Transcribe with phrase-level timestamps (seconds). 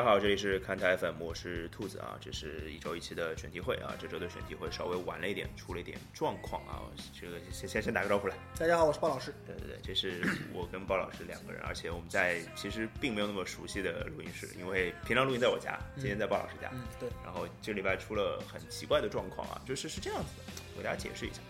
[0.00, 6.88] 大家好，这里是看台 FM，我是兔子啊，这是一周一期的选题会啊，这周的选题会稍微晚了一点，出了一点状况啊，
[7.20, 8.34] 这个先先先打个招呼来。
[8.58, 9.30] 大家好，我是鲍老师。
[9.46, 10.22] 对对对，这是
[10.54, 16.70] 我跟鲍老师两个人，而且我们在其实并没有那么熟悉的录音室，因为平常录音在我家，今天在鲍老师家。
[16.72, 17.06] 嗯，对。
[17.22, 21.40] 然后这礼拜出了很奇怪的状况啊，就是是这样子的，我给大家解释一下。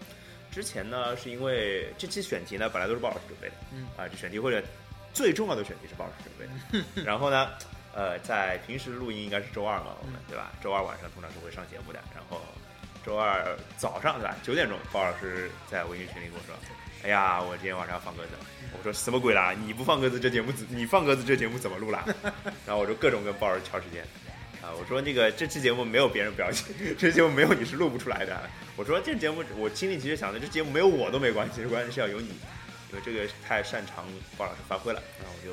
[0.51, 4.61] 之前呢，是因为这期选题呢本来都是鲍老师准备的，嗯啊，这选题会的
[5.15, 7.49] 最重要的选题是鲍老师准备的， 然后呢。
[7.95, 10.53] 呃，在平时录音应该是周二嘛，我们对吧？
[10.63, 12.41] 周二晚上通常是会上节目的，然后
[13.05, 14.37] 周二早上对吧？
[14.43, 16.55] 九点钟，包老师在微信群里跟我说
[17.03, 18.31] ：“哎呀，我今天晚上要放鸽子。”
[18.79, 19.53] 我说：“什么鬼啦？
[19.53, 22.05] 你不放鸽子，这节目你放鸽子，这节目怎么录啦？”
[22.65, 24.05] 然后我就各种跟包老师敲时间
[24.63, 28.39] 啊，我说：“那个这期节目没有别人表情， 这节目没有你是录不出来的。”
[28.77, 32.29] 我说：“这节目我心里其实想的，这节目没有我都没关系，关键是要有你，
[32.93, 34.05] 因为这个太擅长
[34.39, 35.53] 鲍老师发挥了。”然后我就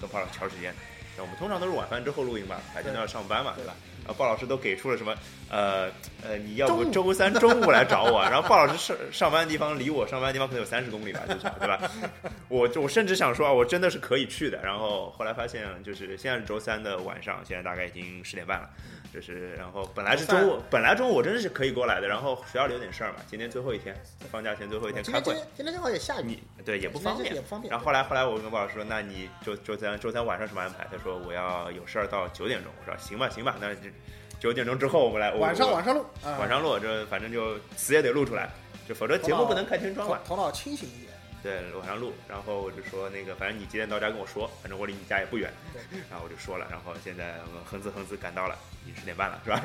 [0.00, 0.74] 跟鲍老师敲时间。
[1.22, 3.74] 我们通常都是晚饭之后录音嘛，白天都要上班嘛，对吧？
[4.04, 5.14] 然后鲍老师都给出了什么？
[5.50, 5.90] 呃
[6.22, 8.22] 呃，你要不周三中午来找我？
[8.22, 11.78] 然后鲍老师上上班的地方离我上班的地方可能有三十公里吧，就是对吧？
[12.48, 14.60] 我我甚至想说啊，我真的是可以去的。
[14.62, 18.70] 然后后来发现，就是现在是周三的晚上，现在大概已经十点半了。
[19.12, 23.96] 就是，然后本来是中午，本来中午我真的是可以过来的，然后学校里有点事儿嘛，今天最后一天，
[24.30, 25.34] 放假前最后一天开会。
[25.56, 27.70] 今天正好也下雨，对，也不方便，也不方便。
[27.70, 30.86] 然后后来后来我跟鲍老师说，那你周周三周三晚上什么安排？
[30.92, 32.70] 他说我要有事儿到九点钟。
[32.78, 33.88] 我说行吧行吧，那就
[34.38, 35.32] 九点钟之后我们来。
[35.32, 38.50] 晚上晚上录，晚上录，这反正就死也得录出来，
[38.86, 40.18] 就否则节目不能开天窗嘛。
[40.26, 41.08] 头脑清醒一点。
[41.40, 45.48] 对，晚上录，然后我就说那个，反正你几点到家跟我说，反正我离你家也不远。
[46.10, 49.62] 然后我就说了，然后现在我们哼哧哼哧赶到了，已经十点半了，是吧？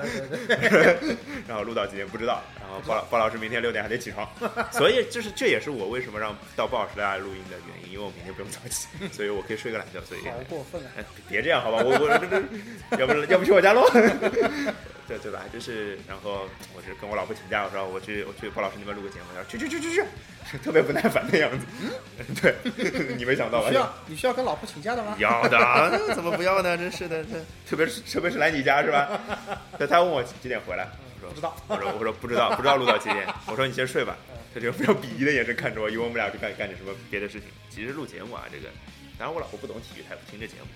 [1.48, 2.42] 然后录到几点不知道。
[2.60, 4.28] 然后鲍老鲍老师明天六点还得起床，
[4.72, 10.02] 所以就是这也是我为什么让到鲍老师来录音的原因，因为我明天不用早起， 所以我可以睡个懒觉。
[10.06, 10.90] 所以好过分啊！
[11.30, 13.82] 别这样好吧，我我这这，要不要不去我家录？
[15.06, 15.42] 对对吧？
[15.52, 21.66] 就是，然后我就跟我老婆请假，我说我去我去鲍老师那边录个节目，他说去去去去去，特别不耐烦的样子。
[21.82, 21.92] 嗯，
[22.42, 22.56] 对，
[23.18, 23.68] 你没想到吧？
[23.70, 25.14] 需要你需要跟老婆请假的吗？
[25.20, 26.78] 要的，怎么不要呢？
[26.78, 27.22] 真是的，
[27.70, 29.13] 特别是特别是来你家是吧？
[29.80, 30.88] 他他问我几点回来，
[31.22, 33.28] 我说不知道，我说我说不知道， 不知道录到几点。
[33.48, 34.16] 我说你先睡吧。
[34.54, 37.50] 他就非常鄙夷的眼神看着我，以为我们俩就干干点什么别的事情。
[37.72, 38.68] 其实录节目啊，这个
[39.18, 40.68] 当然我老婆不懂体育，她也不听这节目。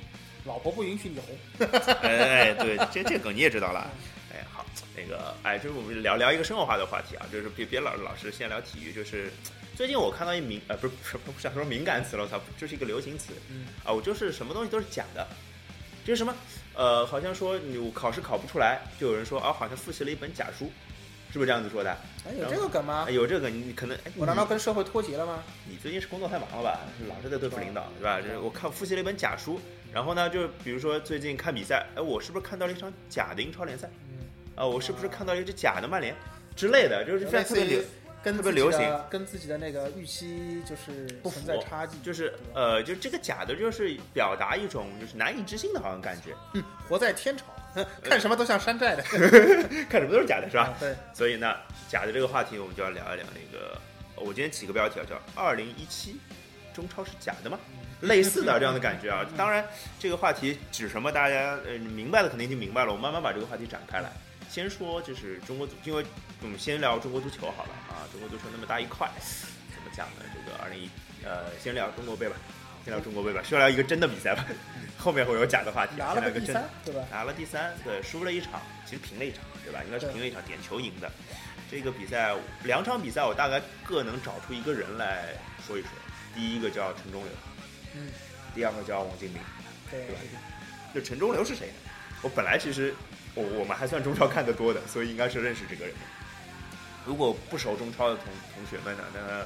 [0.45, 1.37] 老婆不允许你红。
[2.01, 3.87] 哎，对， 这这梗你也知道了。
[4.33, 4.65] 哎，好，
[4.95, 9.31] 那个，哎，就是我们聊聊一个生活化的话题啊，就是别别老老是先聊体育，就是
[9.75, 10.93] 最近我看到一敏，呃，不是
[11.23, 15.27] 不不想说敏感词了，我操，就是一个流行词，嗯，啊，我就是什么东西都是假的，
[16.03, 16.33] 就是什么，
[16.77, 20.71] 呃，好像说你考试考不出来，就有人说啊，好像复习了一本假书，
[21.31, 21.89] 是不是这样子说的？
[22.23, 23.07] 哎，有这个梗吗？
[23.09, 25.43] 有这个梗，你可能，哎我难道跟社会脱节了吗？
[25.67, 26.81] 你最近是工作太忙了吧？
[27.09, 28.21] 老是在对付领导，对吧？
[28.21, 29.59] 就是我看复习了一本假书。
[29.91, 33.89] 然后呢，就比如说最近看比赛，哎，我是不是看到了一场假的英超联赛？
[34.55, 36.13] 啊，我是不是看到了一支假的曼联
[36.55, 37.03] 之类的？
[37.03, 37.81] 就是特别流，
[38.23, 41.97] 跟特别流行，跟自己的那个预期就是不存在差距。
[41.99, 46.35] 就是呃，就这个假的，就是表达一种就是难以置信的好像感觉。
[46.53, 47.45] 嗯活在天朝，
[48.03, 49.03] 看什么都像山寨的，
[49.89, 50.73] 看什么都是假的，是吧？
[50.79, 50.95] 对。
[51.13, 51.53] 所以呢，
[51.89, 53.77] 假的这个话题，我们就要聊一聊那个。
[54.19, 56.19] 我今天起个标题啊，叫“二零一七
[56.73, 57.59] 中超是假的吗？”
[58.01, 59.63] 类似的这样的 感觉啊，当然
[59.99, 62.91] 这个话题指什么，大家呃明白的肯定已经明白了。
[62.91, 64.09] 我慢慢把这个话题展开来，
[64.49, 66.03] 先说就是中国足，因为
[66.41, 67.86] 我们先聊中国足球好了啊。
[68.11, 69.09] 中国足球那么大一块，
[69.73, 70.25] 怎么讲呢？
[70.33, 70.89] 这个二零一
[71.23, 72.35] 呃，先聊中国杯吧，
[72.83, 74.45] 先聊中国杯吧，先聊一个真的比赛吧，
[74.97, 75.93] 后面会有假的话题。
[75.97, 77.01] 拿了个第三，对吧？
[77.11, 79.81] 拿了第三，对，输了一场，其实平了一场，对吧？
[79.85, 81.11] 应该是平了一场，点球赢的。
[81.69, 82.33] 这个比赛
[82.63, 85.33] 两场比赛，我大概各能找出一个人来
[85.65, 85.89] 说一说。
[86.33, 87.31] 第一个叫陈忠流。
[87.95, 88.09] 嗯，
[88.55, 89.41] 第二个叫王敬明，
[89.91, 90.21] 对吧？
[90.93, 91.73] 就陈忠流是谁呢？
[92.21, 92.95] 我本来其实
[93.35, 95.99] 我我们还算中超看得多的，所以应该是认识这个人的。
[97.07, 99.45] 如果不熟中超的同同学们呢，那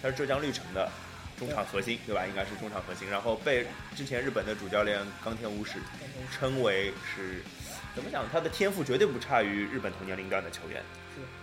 [0.00, 0.90] 他是浙江绿城的
[1.38, 2.26] 中场核心，对吧？
[2.26, 5.78] 应该是中场核心，然后被之前日本的主教练冈田武史
[6.30, 7.42] 称为是
[7.94, 8.24] 怎么讲？
[8.32, 10.82] 他的天赋绝对不差于日本同年龄段的球员。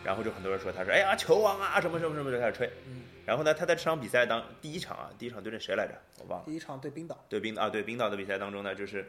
[0.04, 2.68] 然后就很多人说他说哎呀球王啊什么什么什么就开始吹。
[2.88, 3.04] 嗯。
[3.24, 5.94] 然后呢，他在这场比赛当第一场啊，第一场对阵谁来着？
[6.18, 6.45] 我忘了。
[6.48, 7.24] 第一场对冰岛。
[7.30, 9.07] 对冰啊，对冰岛的比赛当中呢，就是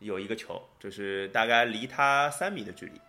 [0.00, 3.00] 有一个球，就是大概离他三米的距离，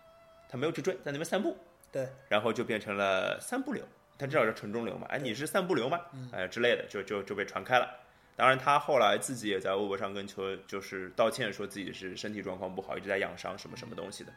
[0.48, 1.54] 他没有去追，在那边散步。
[1.94, 2.06] 对。
[2.28, 3.82] 然后就变成了三步流，
[4.18, 5.06] 他至少是纯中流嘛？
[5.08, 5.98] 哎，你是三步流吗？
[6.32, 7.88] 哎之类的，就就就被传开了。
[8.36, 14.32] 当然，他后来自己也在微博上跟球就是道歉，说自己是身体状况不好，一直在养伤，什么什么东西的。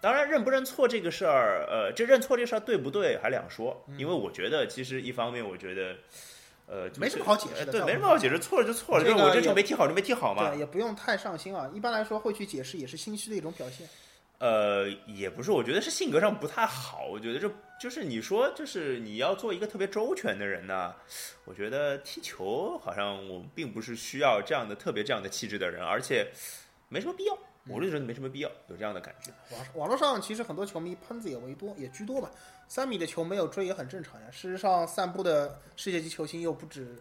[0.00, 3.84] 当然，认不认错这个事儿，呃，这认错这事儿对不对还两说。
[3.98, 5.94] 因为我觉得，其实一方面，我觉得，
[6.66, 10.58] 呃，没什么好解释的对，没什么好解释，错了就错了，就是我这球没踢好就没踢好嘛对，。
[10.58, 11.70] 也不用太上心啊。
[11.74, 13.86] 一般来说，会去解释也是心虚的一种表现。
[14.38, 17.06] 呃，也不是，我觉得是性格上不太好。
[17.06, 17.50] 我觉得这
[17.80, 20.94] 就是你说，就是你要做一个特别周全的人呢。
[21.44, 26.30] 我觉得踢球好像我并不是需要这样的特别这样的气质的人，而且
[26.88, 27.38] 没什么必要。
[27.66, 29.32] 我就觉得没什么必要有这样的感觉。
[29.56, 32.30] 网网络上其实很多球迷喷子也为多，也居多吧。
[32.68, 34.26] 三米的球没有追也很正常呀。
[34.30, 36.98] 事实上，散步的世界级球星又不止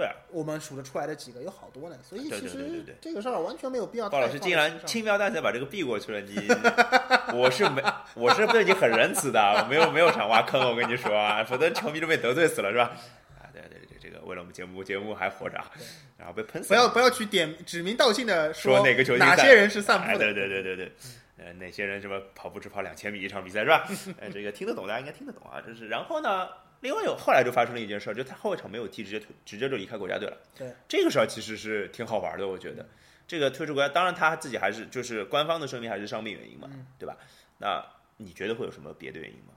[0.00, 1.96] 对啊，我们数得出来的几个，有好多呢。
[2.02, 6.48] 所以其实这个事儿完全没有必要太鲍老师竟然轻描淡写把这个避过去了，你
[7.36, 7.82] 我是没
[8.14, 12.96] 我是对你很仁慈的，我 没有没有想挖坑，我跟你说啊，否则球迷都被得罪死了是吧？
[13.38, 15.70] 啊，对对对，这个为了我们节目节目还活着啊，
[16.16, 16.80] 然后被喷死了。
[16.80, 20.32] 不要不要去点指名道姓的说哪个球星哪些人是散哎，步的。
[20.32, 20.92] 对对对对对，
[21.36, 23.86] 呃，哪些人什么跑步只跑两千米一场比赛是吧？
[24.18, 25.60] 呃，这个听得懂，大家应该听得懂啊。
[25.60, 26.48] 就是然后呢，
[26.80, 30.36] 另外有后来就发生了一件事儿，就他后一场没有踢，直接退直接就离开国家队了。
[30.56, 32.86] 对，这个事儿其实是挺好玩的，我觉得。
[33.28, 37.16] 这个退出国家，当然他自己还是就是官方的声明还是伤病原因嘛，嗯对吧？
[37.58, 37.84] 那
[38.16, 39.54] 你觉得会有什么别的原因吗？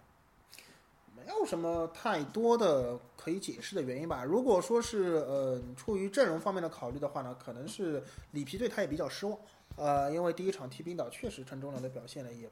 [1.15, 4.25] 没有什么太多的可以解释的原因吧。
[4.25, 9.39] 如果说是呃出于阵容方面的考虑的话呢，可能是里皮对他也比较失望。
[9.77, 12.47] 呃，因为第一场踢冰岛确实陈忠良的表现呢也，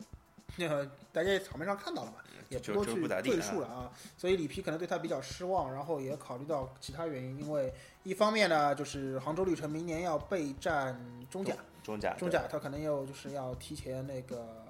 [0.57, 2.17] 呃，大家也场面上看到了嘛，
[2.49, 3.91] 也不多去赘述了啊。
[4.17, 10.99] 所以里皮可能对他比较失望，然后也考虑到其他原因，因为一方面呢，就是杭州绿城明年要备战
[11.29, 14.65] 中甲，中甲，中甲他可能又就是要提前那个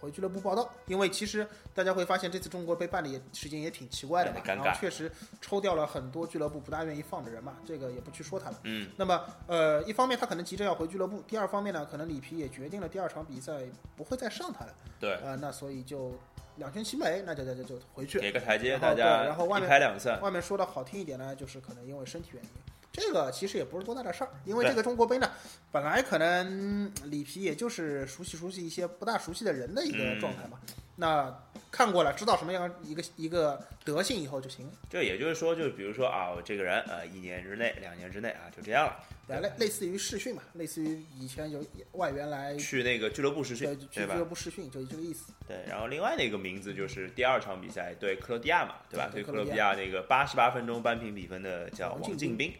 [0.00, 5.10] 回俱乐部报道，因为其实大家会发现这次中国杯办的也时间也挺奇怪的嘛，然后确实
[5.40, 8.60] 抽掉了很多俱乐部不大愿意放的人嘛，这个也不去说他了。
[8.64, 13.52] 嗯，那么呃，一方面他可能急着要回俱乐部，第二方面呢，可能里皮也决定了第二场比赛
[13.96, 16.12] 不会再上他了，对，呃，那所以就
[16.56, 18.18] 两全其美，那就就就就回去。
[18.20, 20.20] 给个台阶，大家一然后外面拍两散。
[20.20, 22.50] 外面说的好听一点呢，就是可能因为身体原因。
[22.96, 25.30] 这个其实也不是多大的事儿，因为这个中国杯呢，
[25.70, 30.58] 本来可能里皮也就是熟悉熟悉一些不大熟悉的人的一个嗯状态嘛。
[30.98, 31.30] 那
[31.70, 34.72] 看过了，知道什么样一个一个德性以后就行了。
[34.88, 38.96] 就也就是说，就比如说啊，我这个人呃，一年之内、两年之内啊，就这样了，
[39.28, 41.62] 对，类类似于试训嘛，类似于以前有
[41.92, 44.06] 外援来去那个俱乐部试训对，去俱？
[44.06, 45.34] 乐部试训，就这个意思。
[45.46, 49.10] 对，然后另外的一个名字就是第二场比赛对克罗地亚嘛，对吧？
[49.12, 52.56] 对对克罗地亚那个八十八分钟扳平比分的叫王王敬敬斌斌，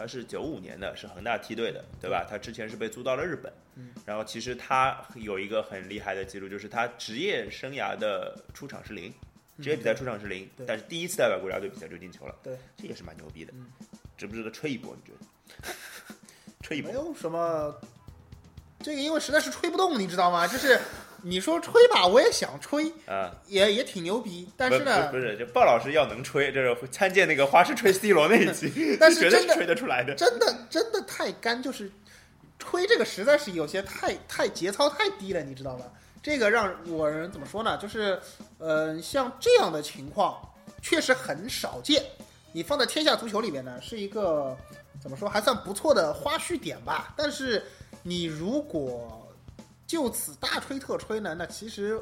[0.00, 2.26] 他是九五年的，是恒大梯队的，对吧？
[2.26, 9.12] 他之前是被租到了日本，嗯然后其实他有一个很厉害的记录，就是他职业生涯的出场是零，
[9.60, 13.66] 职业比赛出场是零对，但是第一次代表国家队比赛就进球了，对，这也是蛮牛逼的嗯，
[14.16, 14.96] 值不值得吹一波？
[14.96, 15.68] 你觉得？
[16.64, 16.90] 吹一波？
[16.90, 17.78] 没有什么，
[18.82, 20.46] 这个因为实在是吹不动，你知道吗？
[20.46, 20.80] 就是
[21.22, 30.14] 你说吹吧，我也想吹，啊，也也挺牛逼，但是呢不，是，就鲍老师要能吹，就是参见那个花式吹 C 罗那一集， 但是真的吹得出来的。
[30.14, 31.90] 真的真的太干，就是
[32.58, 35.84] 吹这个实在是有些太太节操太低了，你知道吧？
[36.22, 37.78] 这个让我人怎么说呢？
[37.78, 38.20] 就是，
[38.58, 40.36] 呃，像这样的情况
[40.82, 42.04] 确实很少见。
[42.52, 44.56] 你放在天下足球里面呢，是一个
[45.00, 47.14] 怎么说还算不错的花絮点吧。
[47.16, 47.62] 但是
[48.02, 49.19] 你如果
[49.90, 52.00] 就此大吹特吹呢，那其实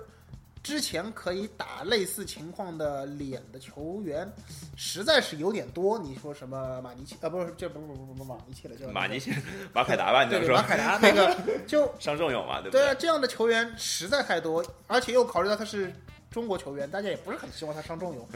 [0.62, 4.30] 之前可以打类似情况的脸的球员，
[4.76, 5.98] 实在是有点多。
[5.98, 7.30] 你说什么马尼切啊？
[7.30, 9.34] 不是，这不不不不不马尼切了，叫马尼切、
[9.72, 10.22] 马凯达吧？
[10.22, 11.34] 你就说马凯达那个
[11.66, 12.60] 就伤仲永嘛？
[12.60, 15.90] 对不对啊，这样的球员实在太多，而且又考虑到他是
[16.30, 18.28] 中国球员，大家也不是很希望他上中游，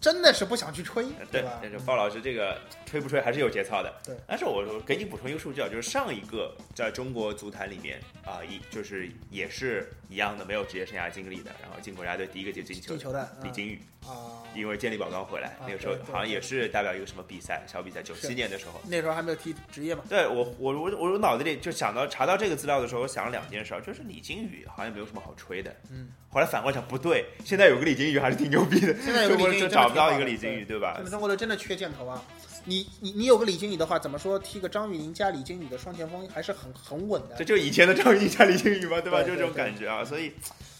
[0.00, 1.58] 真的是不想去吹， 对吧？
[1.60, 3.92] 但是鲍老师这个吹不吹还是有节操的。
[4.04, 18.26] 对，但是我我给你补充一个数据啊，就是上一个在中国足坛里面啊，一就是也是一样的没有职业生涯经历的，然后进国家队第一个就进球的进球的李金羽，啊，因为健力宝刚回来，啊那个时候好像也是代表一个什么比赛小比赛，九是。
[18.26, 18.80] 七年的时候。
[18.88, 31.00] 那时候还没有踢职业嘛，对我，我我我我脑子里就想到查到这个资料的时候，我想了两件事儿，就是李金羽好像没有什么好吹的，嗯，后来反过来想不对，现在有个李金羽还是挺牛逼的，现在有个中国人就李金羽找不到一个李金羽，对吧？
[31.08, 32.22] 中国队真的缺箭头啊！
[32.70, 37.44] 你你你有个李金羽的话，怎么说踢个张玉宁加李金羽的双前锋还是很很稳的这。
[37.44, 39.24] 就以前的张玉宁加李金羽嘛，对吧？
[39.24, 40.32] 就这种感觉啊，所以，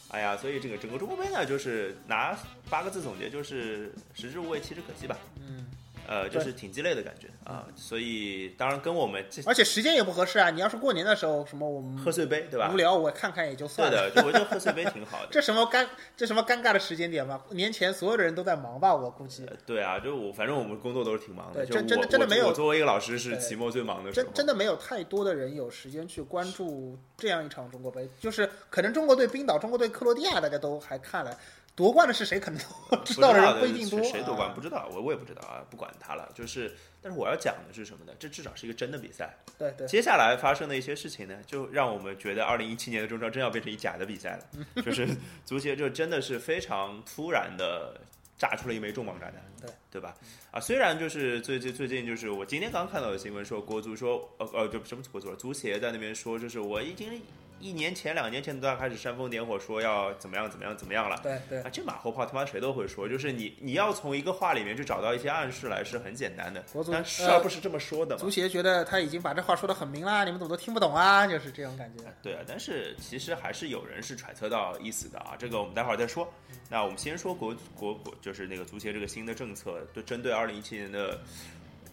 [0.09, 5.19] 哎呀，所以这个整个中国杯呢，就是拿八个字总结，就是食之无味，弃之可惜吧。
[5.41, 5.67] 嗯，
[6.11, 10.51] 呃，就是挺鸡肋的感觉啊，所以当然跟我们这而且时间也不合适啊！
[10.51, 12.77] 你要是过年的时候什么我们贺岁杯对吧无？
[12.77, 14.11] 聊，我看看也就算了。
[14.11, 15.29] 对的，我觉得贺岁杯挺好的。
[15.31, 15.87] 这什么尴
[16.17, 17.41] 这什么尴尬的时间点吗？
[17.51, 19.47] 年前所有的人都在忙吧，我估计。
[19.47, 31.39] 呃对啊，就我反正我们工作都是挺忙的，对真真的真的没有我作为一个老师是期末最忙的时候，真真的没有太多的人有时间去关注这样一场中国杯，就是可能中国队冰岛、中国队克罗地亚大家都还看了，
[31.83, 32.61] 夺冠的是谁，可能
[32.91, 34.03] 都知道的人不一定多。
[34.03, 36.31] 谁夺冠啊不知道，我我也不知道啊，不管他了。
[36.35, 38.13] 就是，但是我要讲的是什么呢？
[38.19, 39.35] 这至少是一个真的比赛。
[39.59, 44.45] 对对，接下来发生的一些事情呢，就让我们觉得二零一七年的中超真要变成一假的比赛了。
[44.85, 45.09] 就是
[45.47, 47.99] 足协就真的是非常突然的
[48.37, 50.15] 炸出了一枚重磅炸弹，对对吧？
[50.51, 57.21] 啊，虽然就是最最最近就是我今天刚看到的新闻说国足说呃呃就什么国足了，足协在那边说就是我已经
[57.61, 61.21] 一年前两年前都要开始煽风点火说要怎么样怎么样怎么样了。
[61.23, 68.31] 对对啊，这马后炮他妈谁都会说，就是你你要从一个话里面去找到一些暗示来是很简单的，国足但事呃儿不是这么说的嘛足。
[68.31, 71.27] 协觉得他已经把这话说得很明啦，你们怎么都听不懂啊？
[71.27, 72.03] 就是这种感觉。
[72.23, 76.27] 对啊，但是其实还是有人是揣测到意思的啊，这个我们待会儿再说。
[76.69, 81.21] 那我们先说国国国，就是那个足协这个新的政策，对针对二零一七年的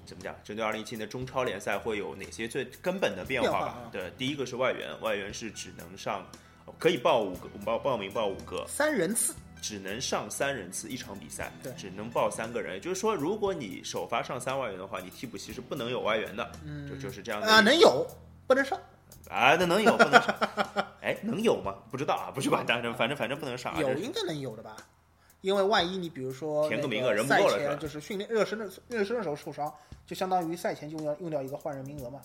[0.07, 0.33] 怎么讲？
[0.43, 3.59] 针对二零一七年的中超联赛会有哪些最根本的变化吧？
[3.59, 6.25] 化啊对，第一个是外援，外援是只能上，
[6.79, 12.75] 可以报五个，报报名报五个，三人次，只能上三人次一场比赛，对只能报三个人。
[12.75, 18.07] 也就是说，如果你首发上三外援的话，你替补席是不能有外援的，嗯就就是这样的啊、能有，
[18.47, 18.79] 不能上。
[19.29, 20.33] 啊，那能有不能上？
[21.01, 21.75] 哎，能有吗？
[21.91, 23.81] 不知道啊，不去管它，反正反正不能上啊。
[23.81, 24.77] 有应该能有的吧？
[25.41, 29.71] 因为万一你比如说填个名额那人不够了是吧就是训练热身的热身的时候受伤，
[30.07, 32.19] 就相当于赛前就用用掉一个换人名额嘛。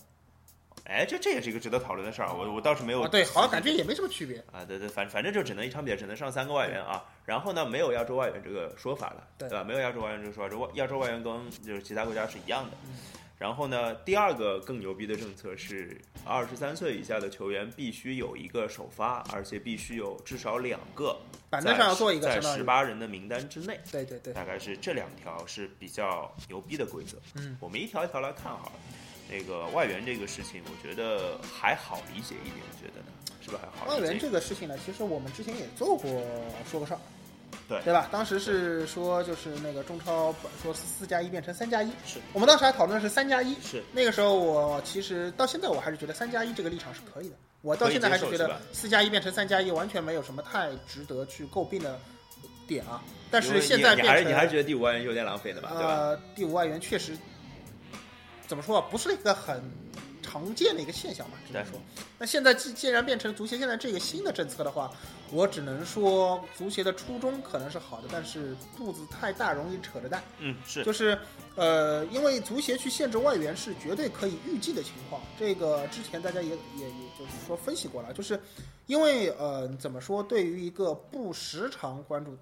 [0.85, 4.39] 哎，这这也是一个值得讨论的事儿，我我倒是没有啊，对，好像感觉也没什么区别。
[4.51, 9.63] 啊，对对，反反正就只能一场比赛只能上三个外援啊，然后呢，没有亚洲外援这个说法了，对吧？
[9.63, 12.71] 没有亚洲外援这个说法，这亚洲外援跟就是其他国家是一样的。
[12.87, 12.95] 嗯
[13.43, 21.19] 然后呢，第二个更牛逼的政策是，二十三岁以下的球员必须有一个首发，而且必须有至少两个
[21.51, 23.81] 板凳上要做一个，在十八人的名单之内。
[23.91, 27.19] 对对对，大概是这两条是比较牛逼的规则。
[27.35, 28.73] 嗯，我们一条一条来看好了。
[29.29, 33.07] 那个外援这个事情，我觉得还好理解一点，你觉得呢？
[33.41, 34.07] 是不是还好理解？
[34.07, 36.23] 外援这个事情呢，其实我们之前也做过
[36.71, 37.01] 说个事儿，
[37.73, 38.09] 对对吧？
[38.13, 43.55] 当时是说就是那个中超说四加一变成三加一，是我们当时还讨论是三加一。
[43.63, 51.99] 是那个时候我其实到现在我还是觉得三加一这个立场是可以的，我到现在还是觉得四加一变成三加一完全没有什么太值得去诟病的
[52.67, 53.03] 点啊。
[53.31, 55.71] 但是现在你你变成还是你还是觉得第五外援有点浪费的吧？
[55.73, 55.89] 对吧？
[55.89, 57.17] 呃，第五外援确实
[58.47, 59.63] 怎么说啊，不是一个很
[60.23, 61.79] 常见的一个现象吧，只能说。
[62.19, 64.91] 那现在既既然变成足协现在这个新的政策的话，
[65.31, 70.23] 我只能说足协的初衷可能是好的，但是步子太大，容易扯着蛋。
[70.39, 71.19] 嗯，是就是
[71.57, 78.41] 呃，因为足协去限制外援是绝对可以预计的情况，这个之前大家也也也就是说分析过了，就是
[78.87, 82.37] 因为呃怎么说，对于一个不时常关注。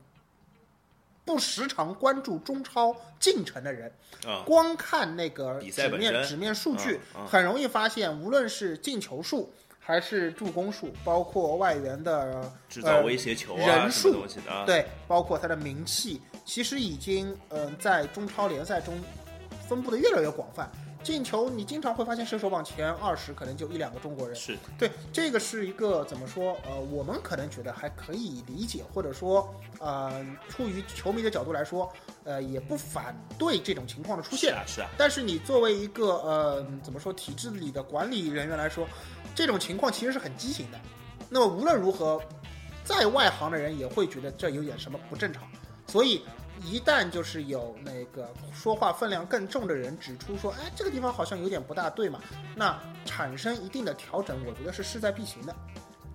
[1.25, 3.93] 不时常关注中超进程的人，
[4.27, 14.27] 啊，光看那个纸面纸面数据，嗯嗯很容易发现，无论是进球数还是助攻数，包括外援的制造威胁球啊，人数？
[14.67, 18.99] 对，包括他的名气，其实已经嗯、呃在中超联赛中
[19.69, 20.71] 分布的越来越广泛。
[21.03, 24.37] 进球，你经常会发现射手榜前二十可能就一两个中国人。
[24.37, 26.57] 是对，这个是一个怎么说？
[26.67, 31.91] 呃，我们可能觉得还可以理解，或者说，呃，出于球迷的角度来说，
[32.25, 34.51] 呃，也不反对这种情况的出现。
[34.51, 38.87] 是啊是啊，但是你作为一个呃怎么说体制里的管理人员来说，
[39.35, 40.79] 这种情况其实是很畸形的。
[41.29, 42.21] 那么无论如何，
[42.85, 45.43] 在外行的人也会觉得这有点什么不正常。
[45.87, 46.23] 所以
[46.63, 52.21] 一旦就是有那个说话分量更重的人指出说，哎，这个地方好像有点不大对嘛，
[52.55, 55.55] 那产生一定的调整，我觉得是势在必行的。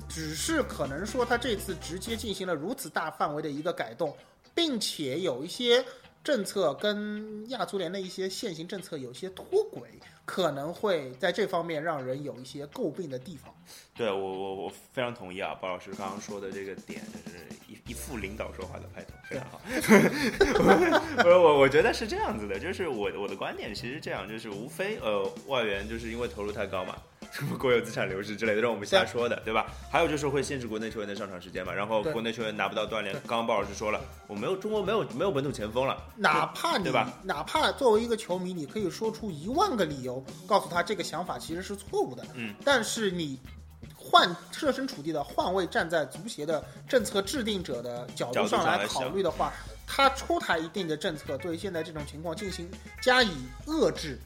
[0.07, 4.15] 只是可能说他这次直接进行了如此大范围的一个改动，
[4.53, 5.83] 并且有一些
[6.23, 9.89] 政策跟亚足联的一些现行政策有些脱轨，
[10.23, 13.51] 可能会在这方面让人有一些诟病的地方。
[13.95, 19.59] 对我我我非常同意啊，包老师刚刚说的这个点，就是一一副领导说话的派头，非常好。
[21.23, 26.95] 不是我我觉得是这样子的，就是我我的观点其实这样，就是无非呃外援就是因为投入太高嘛。
[27.31, 29.65] 什么国有资产流失之类的，让我们瞎说的，对吧？
[29.91, 33.13] 还有就是会限制国内球员的上场时间嘛，然后国内球员拿不到锻炼。
[33.27, 42.25] 刚刚鲍老师说了，我没有中国没有没有本土前锋了，哪怕你对吧哪怕作为一个球迷，你可以说出一万个理由，告诉他这个想法其实是错误的。
[42.35, 43.39] 嗯，但是你
[44.05, 49.51] 换设身处地的换位站在足协的政策制定者的角角度上来考虑的话，
[49.87, 52.69] 他出台一定的政策，对现在这种情况进行
[53.01, 53.31] 加以
[53.65, 54.19] 遏制，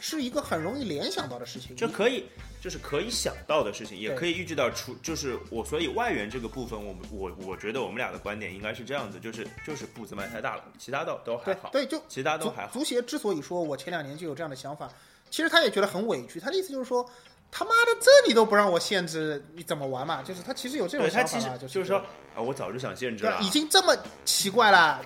[0.00, 1.74] 是一个很容易联想到的事情。
[1.74, 2.24] 这可以
[2.60, 12.72] 就是可以想到的事情，也可以预计到出，就是我所以外援这个部分，我们我我觉得我们俩的观点应该是这样子，就是就是步子迈太大了，其他倒都还好，对对，就其他都还好。
[12.72, 14.90] 足协之所以说我前两年就有这样的想法，
[15.30, 16.38] 其实他也觉得很委屈。
[16.38, 17.08] 他的意思就是说，
[17.54, 20.22] 他妈的这你都不让我限制，你怎么玩嘛？
[20.22, 21.98] 就是他其实有这种他其实想法嘛，就是就是说
[22.34, 23.50] 啊，我早就想限制了，已。
[23.50, 23.94] 经这么
[24.24, 25.02] 奇怪了，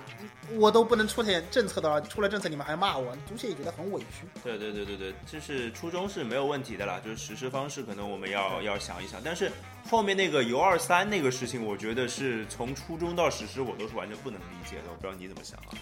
[0.55, 4.25] 我都不能出点政策的了，出了政策你们还骂我，足协也觉得很委屈。
[4.41, 9.51] 对对对对对，就是初衷是没有问题的啦，就是实施方式可能我们要要想一想，但是
[9.89, 15.75] 后面那个游二三那个事情，我觉得是从初衷到实施我都是完全不能理解的，我不知道你怎么想啊？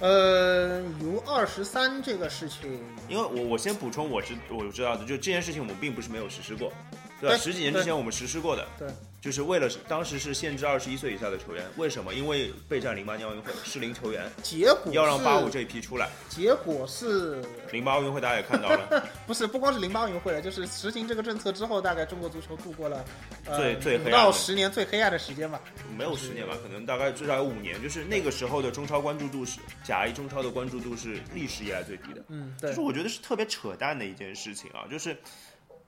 [0.00, 6.72] 呃由二十三这个事情，因为我我先补充我知我知道的，就这件事情我们并不是没有实施过，
[7.20, 7.36] 对吧？
[7.36, 8.88] 十几年之前我们实施过的，对，
[9.20, 12.12] 就是为了当时是限制二十一岁以下的球员，为什么？
[12.14, 17.42] 因为备战零八年奥运会适龄球员结果要让是八五这一批出来，结果是
[17.72, 23.04] 零八奥运会大家也看到了， 不是不光是零八奥运会了，就是实行这个政策之后，大概中国足球度过了
[23.46, 25.60] 呃最最黑暗到的十年最黑暗的时间吧。
[25.96, 32.22] 没有十年吧，可能大概至少有五年，就是那个时候的中超关注度是甲 A 中超的关注度是历史以来最低的。
[32.28, 35.16] 嗯，对就是，我觉得是特别扯淡的一件事情啊，就是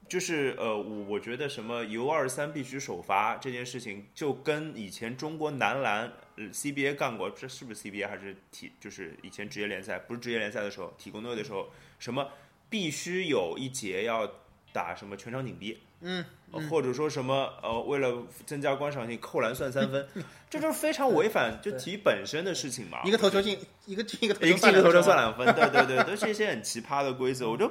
[0.08, 8.70] 就是呃，我我觉得什么 U 二三必须首发这件事情，就跟以前中国男篮、呃 CBA 干过，这是不是 CBA 还是体？
[8.80, 12.28] 就是以前职业联赛，不是职业联赛的时候，体工队的时候，什么
[12.68, 14.30] 必须有一节要
[14.72, 15.78] 打什么全场紧逼。
[16.02, 16.22] 嗯，
[16.52, 20.06] 呃或者说什么呃，为了增加观赏性，扣篮算三分，
[20.50, 23.00] 这就是非常违反 就体育本身的事情嘛。
[23.04, 25.16] 一个投球进，一个进一个头一球个进个头就算。
[25.16, 27.66] 两分，对对对，都是一些很奇葩的规则，我就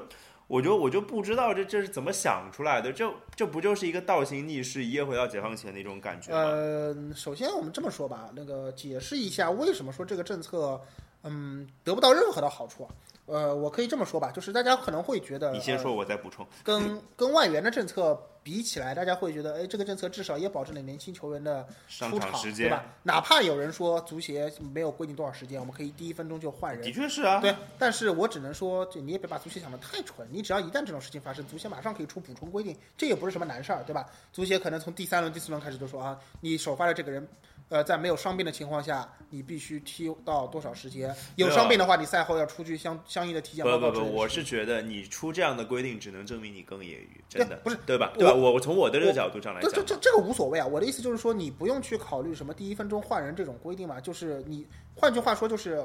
[0.47, 6.37] 我就我就不知道这这是怎么想出来的，这这不就是一个倒行逆施，一夜回到解放前那种感觉吗？
[6.37, 10.79] 呃，首先我们这么说吧，那个解释一下为什么说这个政策，
[11.25, 12.89] 嗯，得不到任何的好处啊。
[13.25, 16.45] 呃，我可以这么说吧，就是大家可能会觉得，呃你先说，我再补充。
[16.63, 22.85] 跟跟外援的政策比起来，大家会觉得，哎，这个政策至少也保证了年轻球员的出场，场时间，对吧？
[23.01, 26.91] 哪怕有人说足协没有规定多少时间，我们可以第一分钟就换人的。
[26.93, 27.41] 确是啊。
[27.41, 30.27] 对，但是我只能说，这你也别把足协想的太蠢。
[30.29, 34.05] 你只要一旦这种事情发生，足协马上可以出补充规定，这也不是什么难事儿，对吧？
[34.31, 37.27] 足协可能从第三轮、第四轮开始就说啊，你首发的这个人，
[37.69, 41.13] 呃，在没有伤病的情况下，你必须踢到多少时间？
[41.35, 48.13] 有伤病的话，你赛后要出具相相应的体检报告不不不，我是觉得你出这样的规定，只能证明你更业余，真的不是对吧？
[48.17, 48.33] 对吧？
[48.33, 55.83] 我我从我的这个角度上来这讲，这这这个无所谓啊，我的意思就是说，你不用去考虑什么第一分钟换人这种规定嘛，就是你换句话说，就是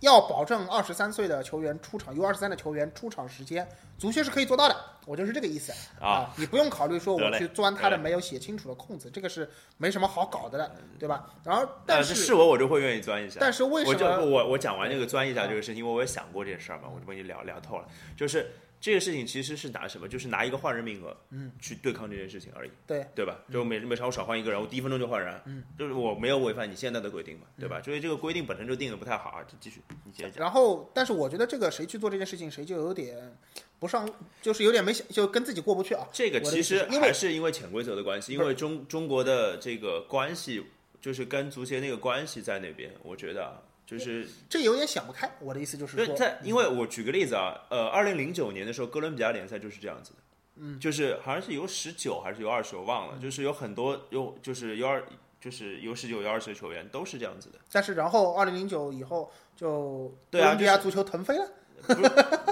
[0.00, 3.66] 要保证二十三岁的球员出场，有二十三的球员出场时间，
[3.98, 6.32] 足协是可以做到的，我就是这个意思啊。
[6.36, 11.30] 你不用考虑说我去钻他的没有写清楚的空子，这个是没什么好搞的了，对吧？
[11.44, 13.36] 然后但但是是我我就会愿意钻一下。
[13.40, 14.24] 但是为什么？
[14.24, 17.84] 我我讲完这个钻一下这个事情，因为我也想过这事儿嘛，我就跟你聊聊透了。
[18.16, 20.08] 就是这个事情其实是拿什么？
[20.08, 23.38] 就是拿一个换人名额，嗯，去对抗这件事情而已，对对吧？
[23.52, 27.82] 就每每场我少换一个人，我第一分钟就换人，嗯，就是我没有违反你现在的规定嘛，对嗯吧？
[27.82, 29.42] 所以这个规定本身就定的不太好啊。
[29.42, 30.42] 就继续，你接着讲。
[30.42, 33.36] 然后，但是我觉得这个谁去做这件事情，谁就有点
[33.78, 34.08] 不上，
[34.40, 36.08] 就是有点没想，就跟自己过不去啊。
[36.10, 40.64] 这个其实还是因为潜规则的关系，因为中中国的这个关系，
[41.02, 43.60] 就是跟足协那个关系在那边，我觉得啊，
[43.98, 45.30] 就是这有点想不开。
[45.40, 50.16] 我的意思就是说，对在，因为我举个例子啊，呃，二零零九年的时候，哥伦比亚联赛就是这样子的，
[50.56, 55.04] 嗯，就是好像是有十九还是有二十，我忘了，就是有很多有就是有二
[55.40, 61.48] 就是有十九有二十的球员都是这样子的，但是然后二零零九以后就哥伦比亚足球腾飞了。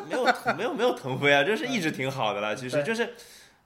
[0.09, 0.25] 没有
[0.57, 3.15] 没有没有腾飞啊，就是一直挺好的啦， 其实对就是。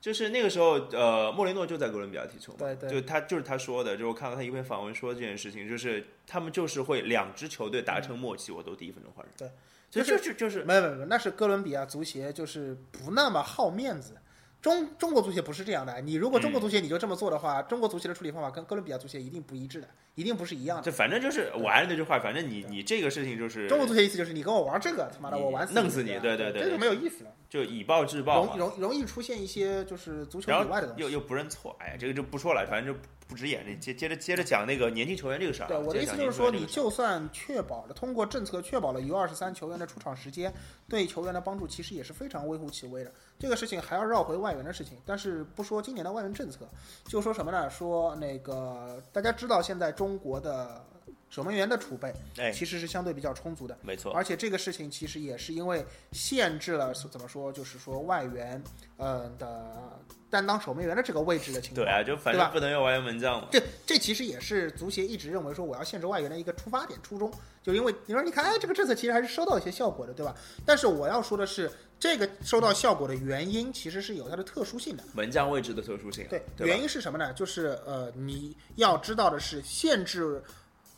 [0.02, 2.90] 就是那个时候，呃，莫雷诺就在哥伦比亚踢球嘛，对对。
[2.90, 9.48] 就他就是他说的，就是我看到他一篇访问说这件事情，就是他们就是会两支球队达成默契，我都第一分钟换人，对，
[9.88, 14.14] 就是就就就是没有没有没有，那是哥伦比亚足协就是不那么好面子。
[14.62, 20.84] 中中国足协不是这样的，你如果中国足协你就这么做的话，中国足协的处理方法跟哥伦比亚足协一定不一致的，一定不是一样的。
[20.84, 31.10] 这反正就是我还是那句话，反正你你这个事情就是中国足协意思就是你跟我玩这个，他妈的我玩死弄死你对对对对这就没有意思了，就以暴制暴嘛容，容容易出现一些就是足球以外的东西又。
[31.10, 32.98] 又不认错，哎呀，这个就不说了，反正就
[33.32, 33.64] 不直眼。
[33.66, 35.68] 你接接着接着讲那个年轻球员这个事儿啊。
[35.68, 40.52] 对，我的意思就是说，你就算确保了通过政策确保了 U 二十三球员的出场时间，
[40.86, 43.10] 对球员的帮助其实也是非常微乎其微的。
[43.38, 46.68] 这个事情还要绕回外援的事情，但是不说今年的外援政策，
[47.06, 47.70] 就说什么呢？
[47.70, 50.84] 说那个大家知道现在中国的
[51.32, 53.74] 守门员的储备哎，其实是相对比较充足的。
[53.80, 58.62] 没错，而且这个事情其实也是因为限制了怎么说，就是说外援
[58.98, 61.86] 呃的担当守门员的这个位置的情况。
[61.86, 63.48] 对啊，就反正不能有外援门将嘛。
[63.50, 70.36] 这这其实也是足协一直认为说我要限制外援的一个出发点初衷，就因为你说你看，哎，这个政策其实还是收到一些效果的，对吧？
[70.66, 75.02] 但是我要说的是，这个收到效果的原因其实是有它的特殊性的。
[75.14, 77.32] 门将位置的特殊性啊，对，对原因是什么呢？
[77.32, 80.42] 就是呃，你要知道的是，限制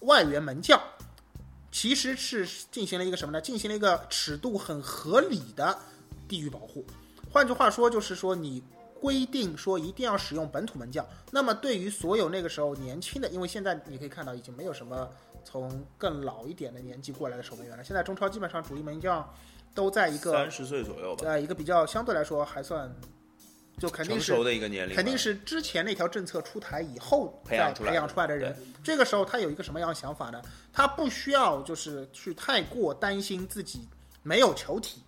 [0.04, 0.80] 外援门将
[1.70, 3.40] 其实是进行了一个什么呢？
[3.40, 5.78] 进行了一个尺度很合理的
[6.28, 6.84] 地域保护。
[7.32, 8.62] 换句话说，就是说你
[9.00, 11.04] 规定说一定要使用本土门将。
[11.32, 15.10] 那么对于所有那个时候年轻的，因为现在你可以看到已经没有什么
[15.44, 17.82] 从更老一点的年纪过来的守门员了。
[17.82, 19.28] 现在中超基本上主力门将
[19.74, 22.94] 都在一个三十岁左右吧，呃一个比较相对来说还算，
[23.78, 28.56] 就肯定是成熟的一个年龄，肯定是之前那条政策出台以后再培养出来的培养出来的人。
[28.82, 30.40] 这个时候他有一个什么样的想法呢？
[30.72, 33.88] 他不需要就是去太过担心自己
[34.22, 35.02] 没有球体，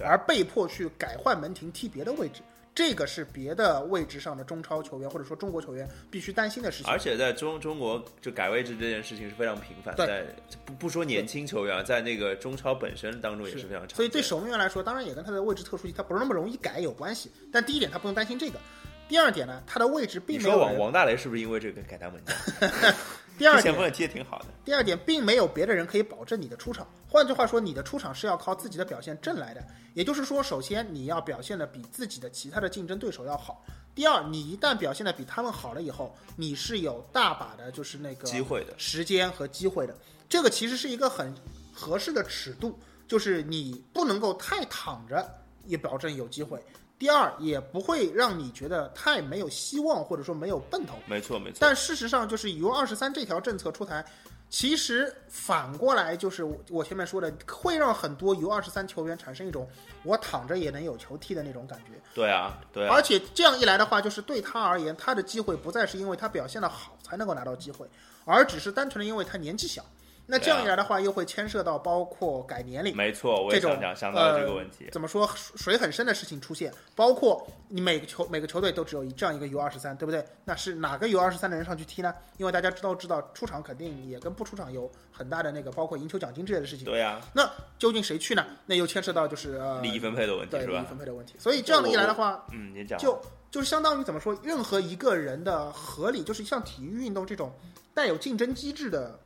[0.00, 2.42] 而被迫去改换门庭踢别的位置。
[2.74, 6.90] 这个是别的位置上的中超球员或者说中国球员必须担心的事情。
[6.90, 10.24] 而且在中中国，就改位置这件事情是非常频繁，对在
[10.64, 13.96] 不不说年轻球员啊，在那个中超本身当中也是非常常见。
[13.96, 17.30] 所以对守门员来说，当然也跟他的位置特殊性，他不是那么容易改有关系。
[17.52, 18.58] 但第一点，他不用担心这个；
[19.06, 20.72] 第二点呢，他的位置并没有说。
[20.78, 22.34] 王大雷是不是因为这个改当门将？
[23.38, 26.86] 第二前锋也踢得挺好的，第二点，并没有别的人可以保证你的出场。
[27.12, 29.62] 换句话说，你的出场是要靠自己的表现挣来的。
[29.92, 33.62] 也就是说，首先你要表现的比自己的其他的竞争对手要好。
[33.94, 38.72] 第二，你一旦表现的比他们好了以后，你是有大把的，就是那个机会的。
[38.78, 39.94] 时间和机会的。
[40.26, 41.34] 这个其实是一个很
[41.70, 45.30] 合适的尺度，就是你不能够太躺着，
[45.66, 46.64] 也保证有机会。
[46.98, 50.94] 第二，也不会让你觉得太没有希望，或者说没有奔头。
[51.06, 51.58] 没错没错。
[51.60, 54.02] 但事实上，就是 U 二十三这条政策出台，
[54.52, 59.66] 其实反过来就是我我前面说的，会让很多 U 二十三球员产生一种
[60.04, 61.98] 我躺着也能有球踢的那种感觉。
[62.14, 67.88] 对啊对啊，而且这样一来的话，就是对他而言，他的机会不再是因为他表现的好才能够拿到机会，
[68.26, 69.82] 而只是单纯的因为他年纪小。
[70.26, 72.96] 那这样一来的话，又会牵涉到包括改年龄。
[72.96, 74.88] 没错，我也想想想到了这个问题。
[74.92, 80.24] 怎么说水很深的事情出现，包括你每个球每个球队都只有一这样一个 U 二十三，对不对？
[80.44, 82.14] 那是哪个 U 二十三的人上去踢呢？
[82.38, 86.84] 因为大家知道知道出场肯定也跟不出场有很大的那个，包括赢球奖金之类的事情。
[86.84, 88.46] 对啊，那究竟谁去呢？
[88.64, 90.86] 那又牵涉到就是呃利益分配的问题是吧利益？
[90.88, 91.34] 分配的问题。
[91.38, 97.52] 所以这样的一来的话，嗯，你讲就就是相当于怎么说，任何一个人的合理，就是像体育运动这种
[97.92, 99.18] 带有竞争机制的，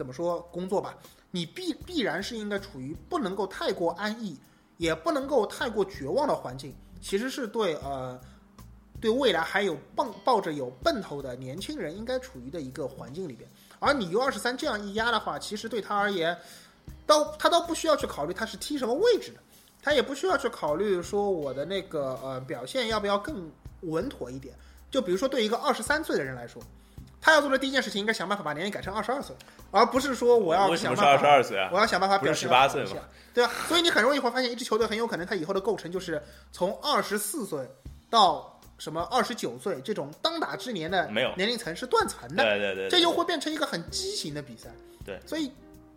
[0.00, 0.96] 怎么说工作吧，
[1.30, 4.34] 你必必然是应该处于不能够太过安逸，
[4.78, 8.18] 也不能够太过绝望的环境，其实是对呃。
[9.02, 16.36] 对未来还有抱抱着有奔头的年轻人应该处于的一个环境里边，而你 U 二十三这样一压的话，其实对他而言，
[17.06, 19.40] 倒他倒不需要去考虑他是踢什么位置的，
[19.82, 23.50] 他也不需要去考虑说我的那个呃表现要不要更
[23.84, 24.54] 稳妥一点。
[24.90, 26.62] 就比如说对一个二十三岁的人来说，
[27.20, 29.36] 他要做的第一件事情应该想办法把年龄改成二十二岁，
[29.70, 31.68] 而不是说我要想办法二十二岁啊？
[31.72, 33.02] 我要想办法表现18岁吗好一些？
[33.34, 37.68] 对啊，所以你很容易会发现，一支球队很有可能他以后的构成就是从二十四岁
[38.08, 44.70] 到什么二十九岁这种当打之年的没有年龄层是断层的，对对对，这就会变成一个很畸形的比赛。
[45.04, 45.52] 对，所以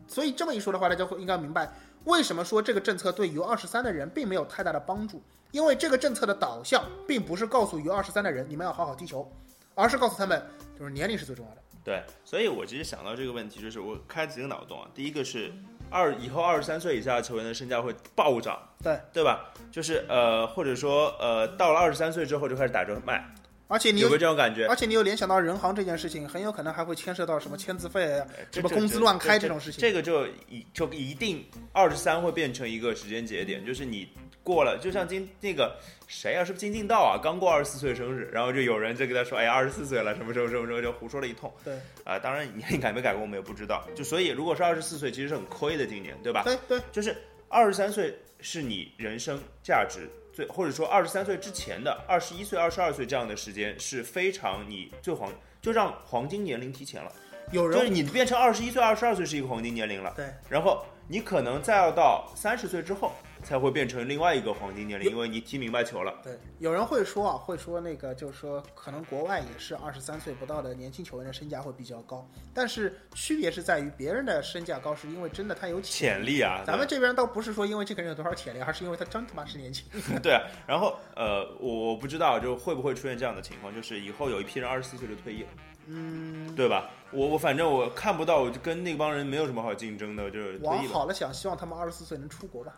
[0.07, 1.71] 所以这么一说的话，大家会应该明白
[2.03, 9.25] 为什么说这个政策对于二十三的人并没有太大的帮助，因为这个政策的导向并不是告诉于二十三的人你们要好好踢球，
[9.73, 10.45] 而是告诉他们
[10.77, 11.61] 就是年龄是最重要的。
[11.83, 14.87] 对，所以我其实想到这个问题，就是我开几个脑洞啊。
[14.95, 15.51] 第一个是
[15.89, 19.53] 二以后二十三岁以下的球员的身价会暴涨，对对吧？
[19.69, 23.21] 就是呃，或者说呃，到了二十三岁之后就开始打折卖，
[23.67, 24.65] 而且你又有没有这种感觉？
[24.67, 29.81] 而且你有联想到人行这件事情，很有可能还会牵涉到什么签字费、啊、什么工资乱开这种事情。
[29.81, 34.07] 这个就一就一定二十三会变成一个时间节点，就是你
[34.43, 35.77] 过了，就像今那个
[36.07, 37.17] 谁啊，是不是金敬道啊？
[37.21, 41.51] 刚过二十四岁生日，然后就有人就跟他说，哎呀，二十四岁了，什么什么什么什么，就胡说了一通。
[41.63, 43.83] 对啊、当然年龄改没改过我们也不知道。
[43.95, 46.43] 就所以如果是二十四岁，其实是很亏的，今年对吧？
[46.43, 47.15] 对对，就是
[47.47, 57.11] 二十三岁是你人生价值最，或者说二十三岁之前的二十一岁、二十二岁这样的时间是非常你最黄，就让黄金年龄提前了。
[57.51, 63.11] 有人就是人你变成二十一岁、二十二岁是一个黄金年龄了，对然后你可能再要到三十岁之后
[63.43, 66.13] 才会变成另外一个黄金年龄，因为你踢明白球了。
[66.23, 76.13] 对，有人会说啊，会说那个就是说，可能国外也是二十三岁不到的年轻球员的身价会比较高，但是区别是在于别人的身价高是因为真的他有潜。
[76.13, 79.85] 潜力啊，咱们这边倒不是说因为这个人有多少潜力，而是因为他真他妈是年轻。
[80.21, 85.49] 对啊，然后呃，我我不知道就会不会出现这样的情况，就是以后有一批人二十四岁就退役了，
[85.87, 86.89] 嗯，对吧？
[87.11, 90.83] 我我反正我看不到，我就跟那帮人没有什么好竞争的，就是退往。
[90.87, 92.73] 好了想，希望他们二十四岁能出国吧。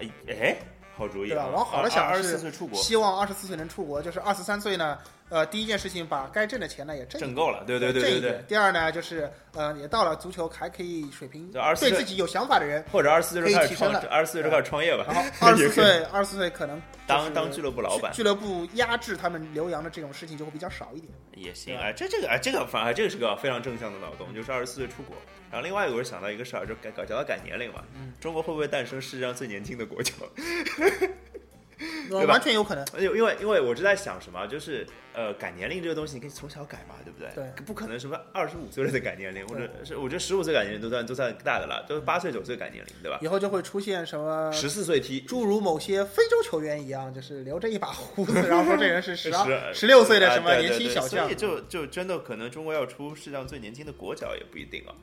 [0.00, 0.56] 哎哎，
[0.96, 1.34] 好主意啊！
[1.34, 4.98] 对吧往好了想二十是四岁出国希望二十四岁能出国，就是二十三岁呢，
[5.30, 8.44] 呃，第一件事情把该挣的钱呢也挣挣够了，对对对对对。
[8.46, 15.04] 第二呢，就是呃，也到了足球还可以水平就24岁对自己有想法的人，或者二十四岁就开始创二十四岁就开始创业吧。
[15.08, 21.12] 然后 二十四岁，二十四岁可能当当俱乐部老板俱俱乐部压制他们留洋的这种事情就会比较少一点。
[21.34, 25.16] 也行哎，这这个哎，这个反而这个是个非常正向的脑洞，就是二十四岁出国。
[25.50, 30.28] 然后另外一个我是想到一个事儿，就改改叫他改年龄嘛，嗯中国会不会诞生世界上最年轻的国球？
[32.08, 32.84] 对吧完全有可能。
[32.98, 37.28] 因为因为因为我是在想什么，就是呃改年龄这个东西，你可以从小改嘛，对不对？
[37.34, 43.18] 对，不可能什么二十五岁了再改年龄，或者是我觉得十五岁改年龄都算都算大的了，都是八岁九岁改年龄，对吧？
[43.22, 51.34] 以后就会出现什么十四岁踢，诸如某些非洲球员一样，就是留着一把胡子，然后说这人是十二、 十十六岁的什么年轻小将。
[51.36, 54.94] 就就真的可能中国要出世界上最年轻的国脚也不一定啊。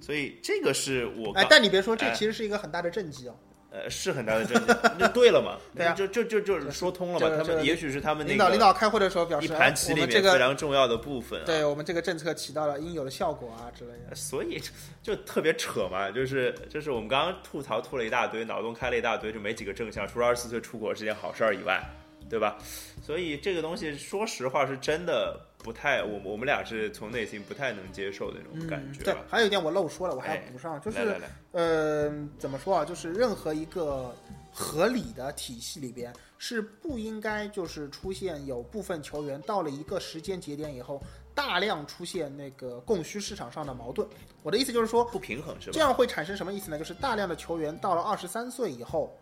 [0.00, 3.36] 所以这个是我哎，但你别说，这哎其实是一个很大的政绩哦。
[3.72, 7.36] 呃是很大的政绩，就对了嘛， 对啊就就就就说通了嘛。
[7.36, 11.46] 他们也许是他们那领导领导开会的时候表示，一盘棋里面非常重要的部分啊。
[11.46, 14.14] 对我们这个政策起到了应有的效果啊之类的。
[14.14, 14.60] 所以
[15.02, 21.82] 就特别扯嘛，就是就是我们刚刚吐槽吐了一大堆，脑洞开了一大堆，就没几个正向，除了二十四岁出国是件好事儿以外，
[22.28, 22.58] 对吧？
[23.02, 32.84] 所以这个东西说实话是真的不太，我我们俩是从内心不太能接受的那种感觉嗯对吧。，还有一点我漏说了，我还补上，就是来来来，呃，怎么说啊？
[32.84, 34.14] 就是任何一个
[34.50, 41.00] 合理的体系里边是不应该就是出现有部分球员到了一个时间节点以后，
[41.34, 44.08] 大量出现那个供需市场上的矛盾。
[44.42, 45.72] 我的意思就是说，不平衡是吧？
[45.74, 46.78] 这样会产生什么意思呢？
[46.78, 49.14] 就是大量的球员到了二十三岁以后，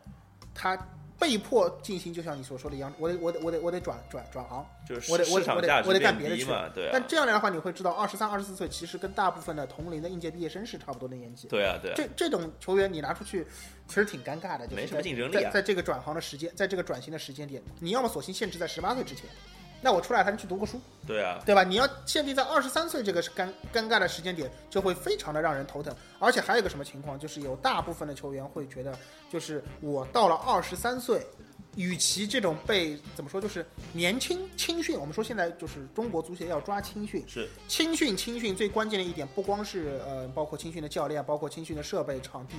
[0.54, 0.76] 他
[1.20, 4.66] 被迫进行，就像你所说的一样，我得我得我得我得转转转行。
[4.88, 11.46] 就是我得我市场我得我得干别的去对但啊，这样来的话，你会知道，二十三、二十四岁其实跟大部分的同龄的应届毕业生是差不多的年纪。
[11.48, 13.46] 对啊，对啊，这这种球员你拿出去，
[13.86, 19.26] 其实挺尴尬的，就是没什么竞争力啊在在这个转行的时间，在这个转型的时间点，你要么索性限制在十八岁之前，
[19.80, 21.64] 那我出来还能去读个书，对啊，对吧？
[21.64, 25.94] 你要限定在二十三岁这个是尴尴尬的时间点，就会非常的让人头疼。
[26.18, 28.96] 而且还有一个什么情况，就是有大部分的球员会觉得，
[29.30, 31.26] 就是我到了二十三岁。
[31.76, 42.56] 与其这种被怎么说，就是年轻青训，我们说现在就是中国足协要抓青训，是青训，青训最关键的一点，不光是呃，包括青训的教练，包括青训的设备、场地，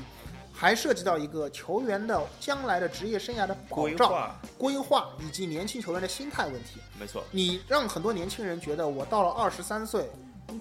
[0.54, 6.80] 还涉及到一个球员的将来的职业生涯的保障、规划，以及年轻球员的心态问题。
[7.00, 10.10] 没错，你让很多年轻人觉得，我到了二十三岁，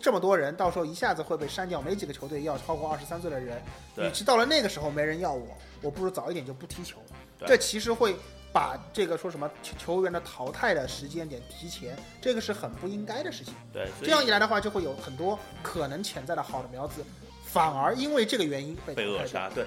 [0.01, 3.61] 这么多人，到时候一下子会被删掉，没几个球队要超过二十三岁的人。
[3.95, 5.49] 对与其到了那个时候没人要我，
[5.83, 6.99] 我不如早一点就不踢球。
[7.39, 8.15] 对这其实会
[8.53, 13.55] 把这个说什么球球员的淘汰的时间点提前，这个是很不应该的事情。
[13.73, 17.05] 对，这样一来的话，就会有很多可能潜在的好的苗子，
[17.53, 18.95] 反而因为这个原因被。
[18.95, 19.65] 被扼杀，对。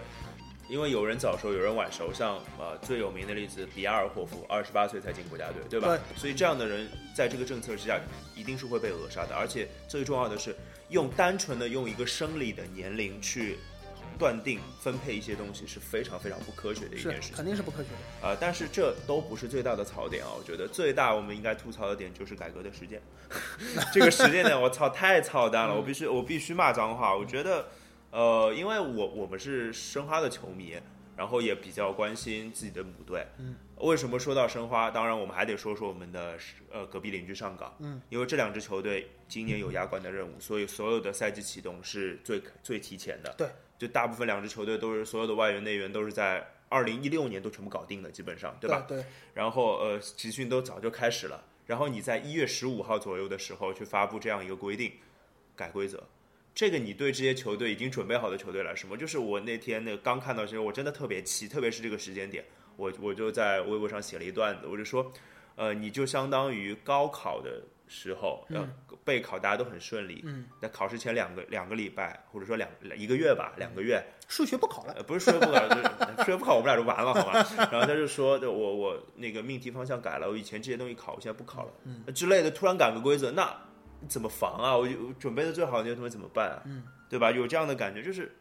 [0.69, 5.99] 因为有人早熟，有人晚熟，像呃最有名的例子，比亚尔霍夫，二十八岁才进国家队，对吧？
[6.15, 7.99] 所以这样的人在这个政策之下，
[8.33, 9.35] 一定是会被扼杀的。
[9.35, 10.55] 而且最重要的是，
[10.89, 13.59] 用单纯的用一个生理的年龄去
[14.13, 17.35] 断定分配一些东西，是非常非常不科学的一件事情。
[17.35, 17.97] 肯定是不科学的。
[18.21, 20.31] 呃、但是这都不是最大的槽点啊！
[20.37, 23.01] 我觉得最大我们应该吐槽的点就是改革的时间。
[23.93, 25.75] 这个时间点，我操，太操蛋了！
[25.75, 27.15] 我必须我必须骂脏话。
[27.15, 27.67] 我觉得，
[28.11, 30.77] 呃，因为我我们是申花的球迷，
[31.17, 33.25] 然后也比较关心自己的母队。
[33.39, 34.91] 嗯，为什么说到申花？
[34.91, 36.37] 当然，我们还得说说我们的
[36.71, 37.75] 呃隔壁邻居上港。
[37.79, 43.33] 嗯，因为这两支球队今年有亚冠的任务，所以所有的赛季启动是最最提前的。
[43.37, 48.85] 对，就大部分两支球队都是所有的外援内援都是在二零一六年都全部搞定的，基本上，对吧？
[48.87, 51.43] 对，然后呃，集训都早就开始了。
[51.65, 54.91] 然后你在一月十五号左右的时候去发布这样一个规定，
[55.55, 56.03] 改规则，
[56.53, 62.43] 这个你对这些球队已经准备好的球队来说，就是我那天那个刚看到其实，我真的特别气，特别是这个时间点，
[62.75, 65.11] 我我就在微博上写了一段子，我就说，
[65.55, 68.67] 呃，你就相当于高考的时候，呃，
[69.03, 74.93] 备考大家都很顺利，嗯，那考试前两个两个礼拜或者说两一个月吧，两个月，数学不考了。
[74.93, 75.83] 呃，不是数学不考，就是
[76.23, 77.45] 数学不考，我们俩就完了，好吧？
[77.71, 83.55] 然后他就说，我我那个命题方向改了，我以前这些东西考，我现在不考了，嗯之类的，突然改个规则，那
[84.07, 84.75] 怎么防啊？
[84.75, 86.61] 我就准备的最好的那些东西怎么办啊？
[86.65, 87.31] 嗯，对吧？
[87.31, 88.35] 有这样的感觉，就是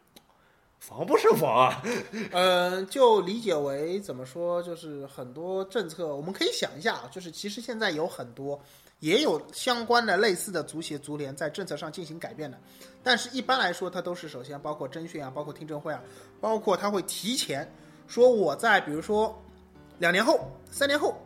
[0.81, 1.83] 防不胜防啊。
[2.33, 8.61] 呃，就理解为怎么说，就是很多政策，我们可以想一下啊，就是其实现在有很多
[9.03, 12.57] 也有相关的类似的足协、足联在政策上进行改变的，
[13.03, 16.01] 但是一般来说，它都是首先包括征询啊，包括听证会啊，
[16.41, 17.69] 包括他会提前
[18.07, 19.37] 说我在比如说
[19.99, 21.21] 两年后、三年后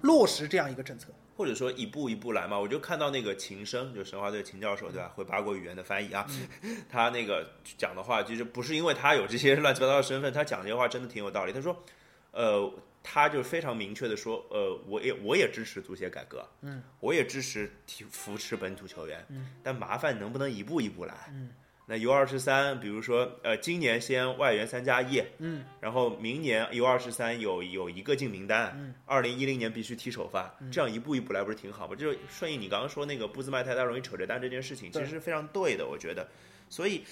[0.00, 1.08] 落实这样一个政策。
[1.36, 6.26] 或者说一步一步来嘛，我就看到那个秦升，就申花队秦教授对吧，会八国语言的翻译啊，
[6.90, 11.52] 他那个讲的话，其实不是因为他有这些乱七八糟的身份，他讲这些话真的挺有道理。
[11.52, 11.74] 他说，
[12.32, 12.70] 呃，
[13.02, 21.50] 他就非常明确的说，呃，我也我也支持足协改革，嗯，我也支持提扶持本土球员，嗯，但麻烦能不能一步一步来，嗯。
[21.86, 31.96] 那 U 二十三，比如说，呃，今年先外援三加一，嗯，然后明年 U 二十三有有一个进名单，嗯，二零一零年必须踢首发，这样一步一步来不是挺好吗？
[31.96, 36.28] 就是顺应你刚刚说那个步子迈太大容易扯着蛋这件事情，其实是非常对的，我觉得。
[36.68, 37.02] 所以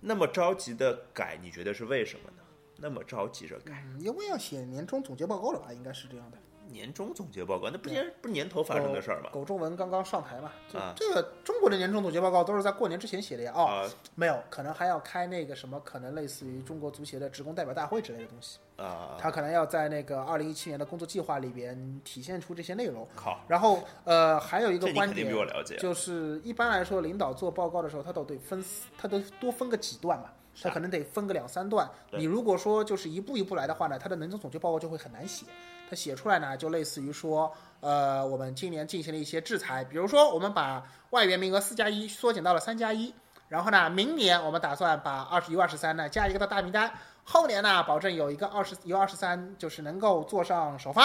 [0.00, 2.42] 那么着急的改，你觉得是为什么呢？
[2.80, 3.84] 那么着急着改？
[3.86, 5.72] 嗯，因为要写年终总结报告了吧？
[5.72, 6.38] 应该是这样的。
[6.72, 9.30] 年终总结报告，那不年不是年头发生的事儿吗？
[9.32, 13.52] 苟仲文刚刚上台嘛，就啊这个中国的年终总结报告都是在过年之前写的呀。
[13.56, 18.60] 哦，啊没有，可能还要开那个什么，可能类似于中国足协的职工代表大会之类的东西。
[18.76, 19.16] 啊！
[19.18, 23.04] 他可能要在那个二零一七年的工作计划里边体现出这些内容。
[23.16, 25.76] 靠，然后呃，还有一这你肯定个观点比我了解。
[25.76, 28.64] 就是，一般来说，领导做报告的时候，他都得分，
[28.96, 30.30] 他都多分个几段嘛，
[30.62, 31.88] 他可能得分个两三段。
[32.10, 35.46] 你如果说就是一步一步来的话呢，他的年终总结报告就会很难写。
[35.88, 43.12] 他写出来呢，就类似于说，呃，我们今年进行了一些制裁，比如说我们把外援名额四加一缩减到了三加一，
[43.48, 46.92] 然后呢，明年我们打算把二十一二十三呢加一个到大名单，
[47.24, 51.02] 后年呢，保证有一个二十一二十三就是能够坐上首发。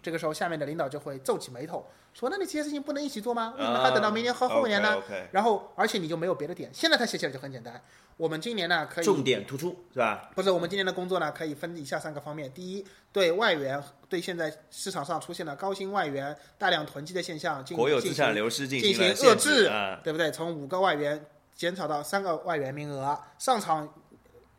[0.00, 1.84] 这个时候，下面的领导就会皱起眉头，
[2.14, 3.52] 说：“那你这些事情不能一起做吗？
[3.58, 4.96] 为什么还等到明年和后年呢？”
[5.32, 6.70] 然后，而且你就没有别的点。
[6.72, 7.82] 现在他写起来就很简单。
[8.18, 10.30] 我们今年呢，可以重点突出是吧？
[10.34, 20.32] 不是我们今年的工作呢，可以分以下三个方面：第一，对外援，对现在市场上出现的高薪外援大量囤积的现象，进国有资进行产流失进进行遏制啊，对不对？
[20.32, 23.88] 从五个外援减少到三个外援名额，上场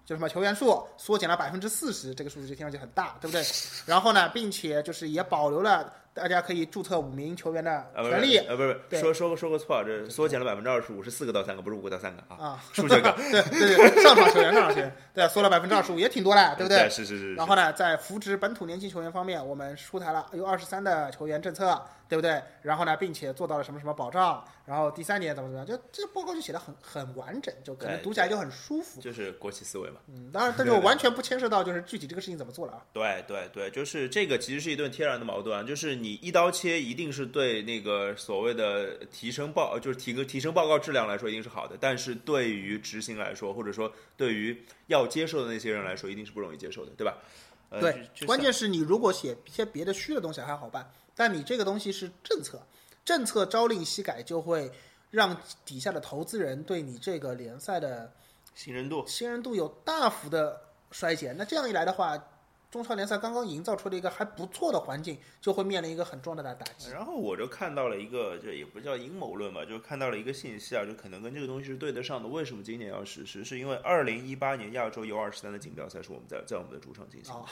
[0.06, 3.44] 就什么球员数缩减了百分之四十，这个数字就听上去很大，对不对？
[3.86, 12.36] 然后呢，并且就是也保留了大家可以注册五名球员的啊，不是权利呃，不是说说说说个错，这缩减了百分之二十五，是四个到三个，不是五个到三个啊。
[12.38, 12.64] 啊。
[12.74, 16.90] 数学课， 对对对，上场球员，上场球员， 对，缩了百分之二十五，也挺多的，对不对？
[16.90, 17.36] 是是是。
[17.36, 22.42] 然后呢，在扶植本土年轻球员方面，我们出台了有二十三的球员政策，对不对？
[22.64, 24.44] 然后呢，并且做到了什么什么保障。
[24.66, 29.00] 然后第三点怎么怎么样，就这个报告就写的很很完整，就可能读起来就很舒服。
[29.00, 30.00] 就是国企思维嘛。
[30.08, 32.86] 嗯，当然，但是我完全不牵涉到就是具体这个事情怎么做了啊。
[32.92, 47.18] 对对对，就是这个其实是一顿天然的矛盾啊，就是你一刀切，一定是对那个所谓的提升报，就是提个提升报告质量来说一定是好的，但是对于执行来说，或者说对于要接受的那些人来说，一定是不容易接受的，对吧？
[47.72, 50.90] 呃、对关键是你如果写一些别的虚的东西还好办，
[51.20, 52.66] 但你这个东西是政策，
[53.04, 54.72] 政策朝令夕改，就会
[55.12, 58.10] 让底下的投资人对你这个联赛的
[58.56, 61.36] 信任度，信任度有大幅的衰减。
[61.36, 62.18] 那这样一来的话，
[62.72, 66.92] 中超联赛刚刚营造出了一个还不错的环境，就会面临一个很重大的打击。
[66.92, 72.30] 然后我就看到了一个，这也不叫阴谋论吧，就看到了一个信息啊，就可能跟这个东西是对得上的。
[72.30, 73.44] 为什么今年要实施？
[73.44, 77.40] 是因为二零一八年亚洲 U 二十三的锦标赛是我们在在我们的主场进行的。
[77.40, 77.46] 哦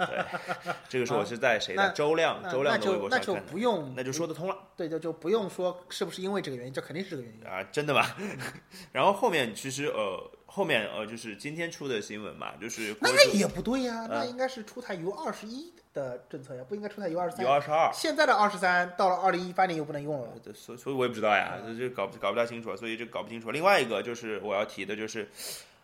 [0.06, 7.46] 对，这个是我是在谁那的周亮那周亮的微那就那就博上看的，不用，那就说得通了对，就就不用说是不是因为这个原因，这肯定是这个原因。
[7.46, 8.04] 啊，真的吗？
[8.90, 17.50] 然后后面其实呃后面呃就是今天出的新闻嘛，就是那也不对呀，嗯那应该是出台 U 二十一的政策呀，不应该出台 U 二十三 U。
[17.50, 17.90] 二十二。
[17.92, 20.28] 现在的二十三到了二零一八年又不能用了。
[20.44, 23.50] 呃所所以我也不知道呀，这这搞不搞不太清楚，所以这搞不清楚。
[23.50, 25.28] 另外一个就是我要提的就是，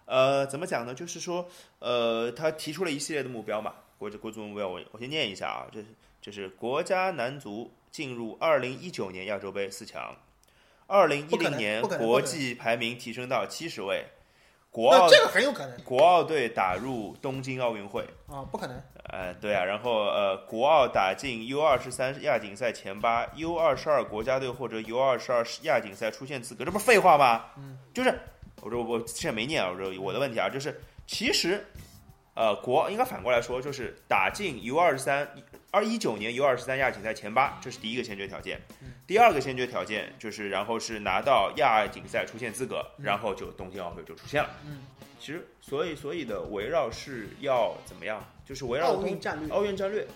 [0.05, 0.95] 呃，怎么讲呢？
[0.95, 1.49] 就是说，
[1.81, 5.87] 呃，他提出了一系列的目标嘛，国国足目标，我我先念一下啊，这是
[6.23, 10.15] 这是国家男足进入二零一九年亚洲杯四强，
[10.87, 14.05] 二零一零年国际排名提升到七十位，
[14.71, 18.03] 国奥这个很有可能国奥队打入东京奥运会。
[18.29, 18.81] 啊，不可能。
[19.13, 27.47] 呃，对啊，然后呃，国奥打进 U 二十三亚锦赛前八，U 二十二国家队或者 U 二十二亚锦赛出现资格，这不是废话吗？
[27.59, 28.17] 嗯，就是
[28.63, 31.67] 我说我现在没念啊，我说我的问题啊，就是其实
[32.35, 35.29] 呃，国应该反过来说，就是打进 U 二十三
[35.71, 38.61] 二一九年 U 二十三亚锦赛前八，这是第一个先决条件。
[39.07, 44.51] 第二个先决条件就是，然后是拿到亚锦赛出线资格，然后就东京奥运会就出现了。
[44.65, 44.83] 嗯，
[45.19, 48.25] 其实所以所以的围绕是要怎么样？
[48.45, 50.07] 就是围绕奥东运战略，奥运战略，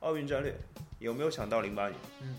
[0.00, 0.54] 奥运战略
[0.98, 1.96] 有没有想到零八年？
[2.22, 2.34] 嗯，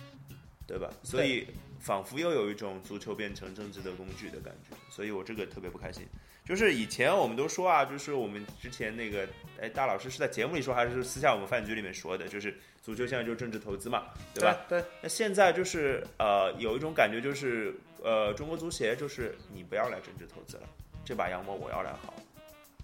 [0.67, 0.89] 对吧？
[1.03, 1.47] 所以
[1.79, 6.05] 仿佛又有一种足球变成政治的工具的感觉，所以我这个特别不开心。
[6.43, 9.27] 就是以前我们都说啊，就是我们之前那个，
[9.59, 12.27] 哎，大老师是在节目里说，还是私下我们饭局里面说的？
[12.27, 14.57] 就是足球现在就是政治投资嘛，对吧？？
[14.67, 20.63] 对，那现在就是呃，有一种感觉就是呃，中国足协就是你不要来政治投资了，
[21.05, 22.11] 这把羊毛我要来薅，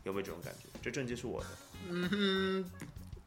[0.04, 0.70] 有没有这种感觉？
[0.82, 1.48] 这政绩是我的。
[1.90, 2.64] 嗯，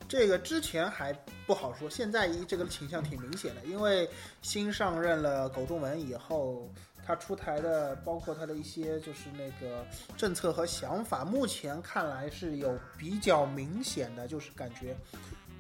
[0.09, 1.13] 这个之前还
[1.47, 4.09] 不好说，现在一这个倾向挺明显的，因为
[4.43, 6.73] 新上任了苟仲文以后，
[7.11, 9.85] 他出台的包括他的一些就是那个
[10.17, 14.97] 政策和想法，目前看来是有比较明显的，就是感觉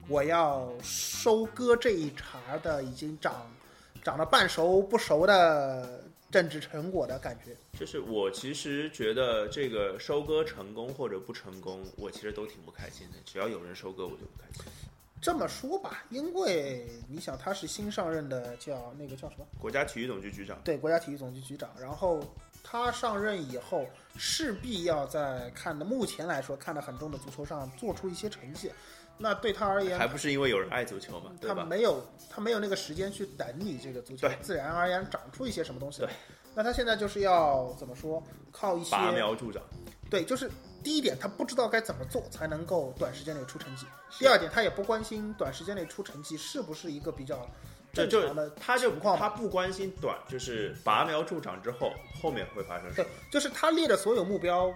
[0.07, 3.51] 我要收割这一茬的已经长
[4.05, 7.57] 长了半熟不熟的政治成果的感觉。
[7.77, 13.19] 就是我其实觉得这个收割成功或者不成功，我其实都挺不开心的。
[13.25, 14.65] 只要有人收割，我就不开心。
[15.21, 19.47] 这么说吧，因为你想他是新上任的，叫那个叫什么？
[19.59, 21.71] 国家体育总局局长，对，国家体育总局局长。
[21.79, 22.21] 然后
[22.65, 28.73] 他上任以后，势必要在看的目前来说看得很重的足球上做出一些成绩。
[29.19, 31.31] 那对他而言，还不是因为有人爱足球嘛？
[31.43, 36.11] 他没有，他没有那个时间去等你这个足球，自然而然长出一些什么东西来。
[36.55, 38.23] 那他现在就是要怎么说？
[38.51, 39.63] 靠一些拔苗助长。
[40.09, 40.51] 对，就是
[40.83, 43.87] 第一点，他不知道该怎么做才能够短时间内出成绩。
[44.19, 47.49] 第二点，他也不关心短时间内出成绩是不是一个比较
[47.93, 53.09] 正常的他就他不关心短，就是拔苗助长之后后面会发生什么？
[53.31, 54.73] 就是他列的所有目标，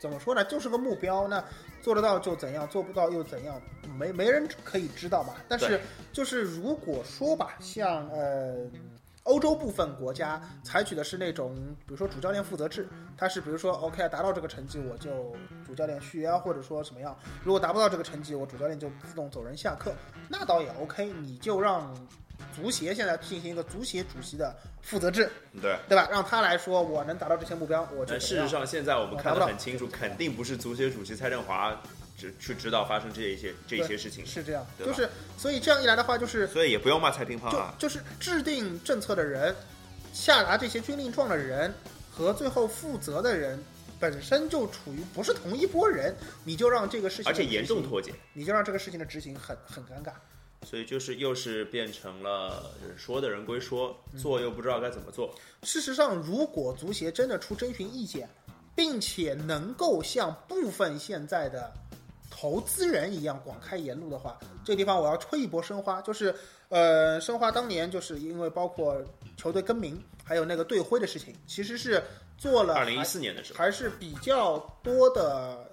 [0.00, 0.44] 怎么说呢？
[0.44, 1.42] 就是个目标那。
[1.82, 3.58] 做得到就怎样，做不到又怎样？
[3.98, 5.32] 没没人可以知道嘛。
[5.48, 5.80] 但是
[6.12, 8.66] 就是如果说吧，像呃
[9.24, 11.54] 欧洲部分国家采取的是那种，
[11.86, 17.16] 比如说主教练负责制，他是比如说 OK 达到这个成绩我就主教练续约，或者说什么样。
[17.44, 19.92] 如果达不到这个成绩，我主教练就自动走人下课，
[20.28, 21.06] 那倒也 OK。
[21.20, 21.94] 你就让。
[22.56, 26.08] 足协现在进行一个足协主席的负责制，对对吧？
[26.10, 28.18] 让他来说，我能达到这些目标，我就。
[28.18, 31.78] 事实上，现在我们看得很清楚，肯定不是足协主席蔡振华
[32.20, 34.24] 指去指导发生这一些这些事情。
[34.26, 35.08] 是这样，就是
[35.38, 39.54] 所以这样一来的话，就是所以也不用骂蔡乒乓啊，就是制定政策的人、
[40.12, 41.72] 下达这些军令状的人
[42.10, 43.58] 和最后负责的人
[43.98, 46.14] 本身就处于不是同一波人，
[46.44, 50.12] 你就让这个事情而且严重脱节，你就让这个事情的执行很很尴尬。
[50.66, 55.34] 所以就是又是变成了说的人归说，做又不知道该怎么做。
[55.62, 58.28] 事实上，如果足协真的出征询意见，
[58.74, 61.72] 并且能够向部分现在的
[62.30, 66.34] 投资人一样广开言路的话，这个地方我要吹一波申花，就是
[66.68, 68.96] 呃，申花当年就是因为包括
[69.36, 72.02] 球队更名，还有那个队徽的事情，其实是
[72.38, 75.66] 做了二零一四年的时候，还是比较多的。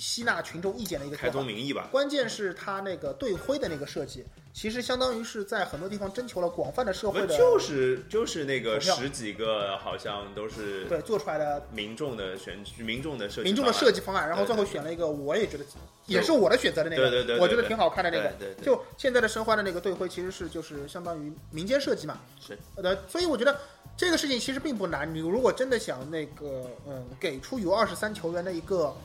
[0.00, 1.88] 吸纳群众意见的一个开宗明义吧。
[1.92, 4.24] 关键是他那个队徽的那个设计，
[4.54, 15.64] 其实相当于是在很多地方征求了广泛的社会的，就是就是那个十几个好像都是对做出来的民众的选民众的设民众的设计方案，然后最后选了一个我也觉得
[16.06, 18.32] 也是我的选择的那个，对对对，我觉得挺好看的那个。
[18.62, 22.18] 就现在的申花的那个队徽，其实是就是相当于民间设计嘛。
[22.40, 23.54] 是呃，所以我觉得
[23.98, 25.14] 这个事情其实并不难。
[25.14, 28.96] 你如果真的想那个嗯，给出有二十三球员的一个。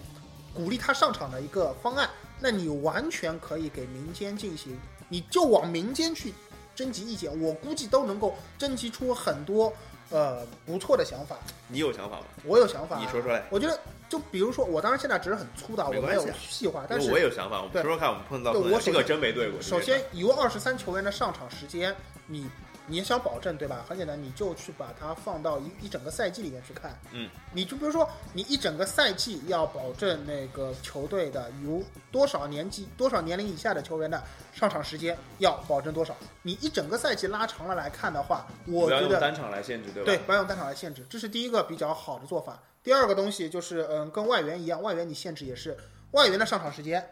[0.56, 4.80] 鼓励他上场的一个方案，那你完全可以给民间进行，
[5.10, 6.34] 你就往民间去
[6.74, 9.72] 征集意见，我估计都能够征集出很多
[10.10, 11.36] 呃不错的想法。
[11.68, 12.24] 你有想法吗？
[12.46, 13.44] 我有想法，你说出来。
[13.50, 13.78] 我觉得，
[14.08, 17.62] 就比如说，我当然现在只是很粗的，我没有细化，但是我有想法。
[17.62, 19.62] 我们说说看，我们碰到我这个真没对过。
[19.62, 21.94] 首先，有二十三球员的上场时间，
[22.28, 22.50] 你。
[22.88, 23.86] 你想保证对吧？
[23.88, 26.98] 很简单，你就去把它放到一一整个赛季里面去看。
[27.12, 34.24] 嗯，你就比如说，你一整个赛季要保证那个球队的有多少年纪、多少年龄以下的球员的
[34.54, 36.16] 上场时间要保证多少？
[36.44, 40.06] 你一整个赛季拉长了来看的话，我觉得单场来限制对吧？
[40.06, 42.62] 对，不要用单场来限制，这是第一个比较好的做法。
[42.84, 45.76] 第二个东西就是，嗯，跟外援一样，外援你限制也是
[46.12, 47.04] 外援的上场时间，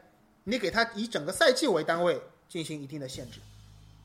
[0.44, 3.40] 你给他以整个赛季为单位进行一定的限制。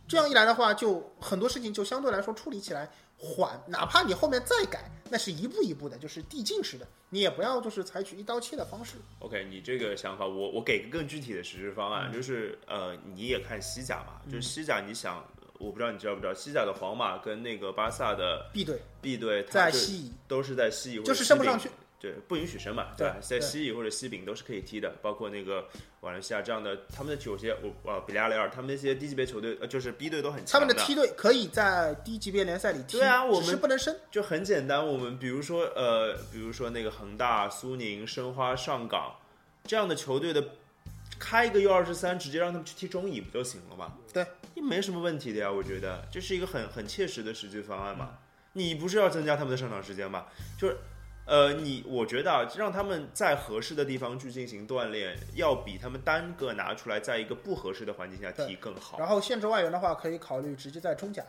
[0.08, 8.96] 这样一来的话，就很多事情就相对来说处理起来缓，哪怕你后面再改，那是一步一步的，就是递进式的，你也不要就是采取一刀切的方式。
[9.18, 15.22] OK，你这个想法，我我给个更具体的实施方案，就是呃，你也看西甲嘛，就是西甲，你想，
[15.58, 21.68] 我不知道你知道不知道，西甲的皇马跟那个巴萨的 B 队，B 队在西乙都是在西乙，就是升不上去。
[22.00, 23.16] 对，不允许升嘛，对吧？
[23.20, 25.66] 在西乙或者西丙都是可以踢的，包括那个
[26.02, 30.60] 瓦伦西亚这样的，他们的球些，我呃比利亚雷尔，他们那些低级别球队，呃就是 B 队都很强。
[30.60, 33.96] 他们的梯队可以在低级别联赛里踢，对啊，我们是不能升。
[34.12, 39.16] 就很简单，我们比如说呃，比如说那个恒大、苏宁、申花、上港
[39.64, 40.44] 这样的球队的，
[41.18, 43.94] 开一个 U 二十三，直接让他们去踢中乙不就行了吗？
[44.12, 44.24] 对，
[44.54, 48.18] 没什么问题的呀，我觉得这是一个很很切实的实际方案嘛。
[48.52, 50.26] 你不是要增加他们的上场时间吗？
[50.56, 50.76] 就是。
[51.28, 58.98] 呃，你我觉得啊，让他们在合适的地方去进行锻炼，要比他们单个拿出来在一个不合适的环境下踢更好。
[58.98, 61.22] 然后限制外援的话，可以考虑直接在中甲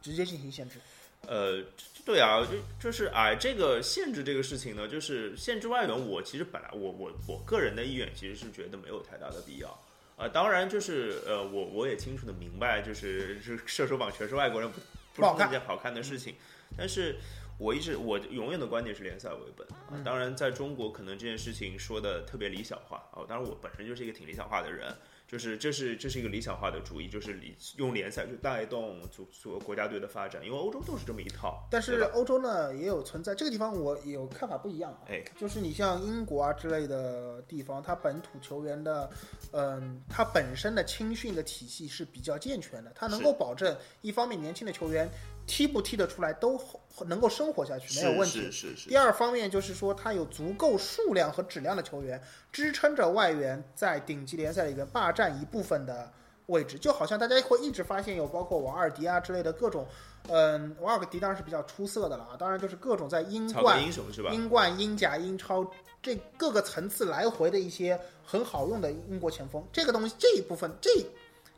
[0.00, 0.80] 直接进行限制。
[1.28, 1.62] 呃，
[2.04, 9.68] 对啊，就就是哎，这个限制这个事情呢，就是限制外援，我其实本来我我我个人的意愿其实是觉得没有太大的必要
[10.16, 10.26] 啊。
[10.26, 14.80] 当然，就是呃，我我也清楚的明白，就是是射手榜全是外国人不
[15.14, 16.34] 不是一件好看的事情，
[16.76, 17.14] 但是。
[17.58, 24.92] 我一直我永远的观点是联赛为本啊，当然在中国可能这件事情说的特别理想化啊，当然我本身就是一个挺理想化的人，
[25.28, 31.66] 就是这是这是一个理想化的主义，就是理用联赛去带动足足国家队的发展，因为欧洲都是这么一套。
[31.70, 35.00] 但是欧洲呢也有存在这个地方，我有看法不一样啊。
[35.08, 39.08] 哎，就是你像英国啊之类的地方，它本土球员的，
[39.52, 45.08] 嗯，它本身的青训的体系是比较健全的，它能够保证一方面年轻的球员
[45.52, 46.58] 踢不踢得出来都
[47.04, 48.40] 能够生活下去，没有问题。
[48.40, 52.18] 是是是是第二方面就是说，他有足够数量和质量的球员
[52.50, 56.10] 支撑着外援在顶级联赛里边霸占一部分的
[56.46, 59.86] 位置，就好像大家会一直发现有包括瓦尔迪啊之类的各种，
[60.28, 64.30] 嗯，瓦尔迪当然是比较出色的了啊，当然就是各种在英冠、英雄是吧？
[64.32, 70.90] 英冠、英甲、英超这各个层次来回的一些很好用的英国前锋，这个东西这一部分这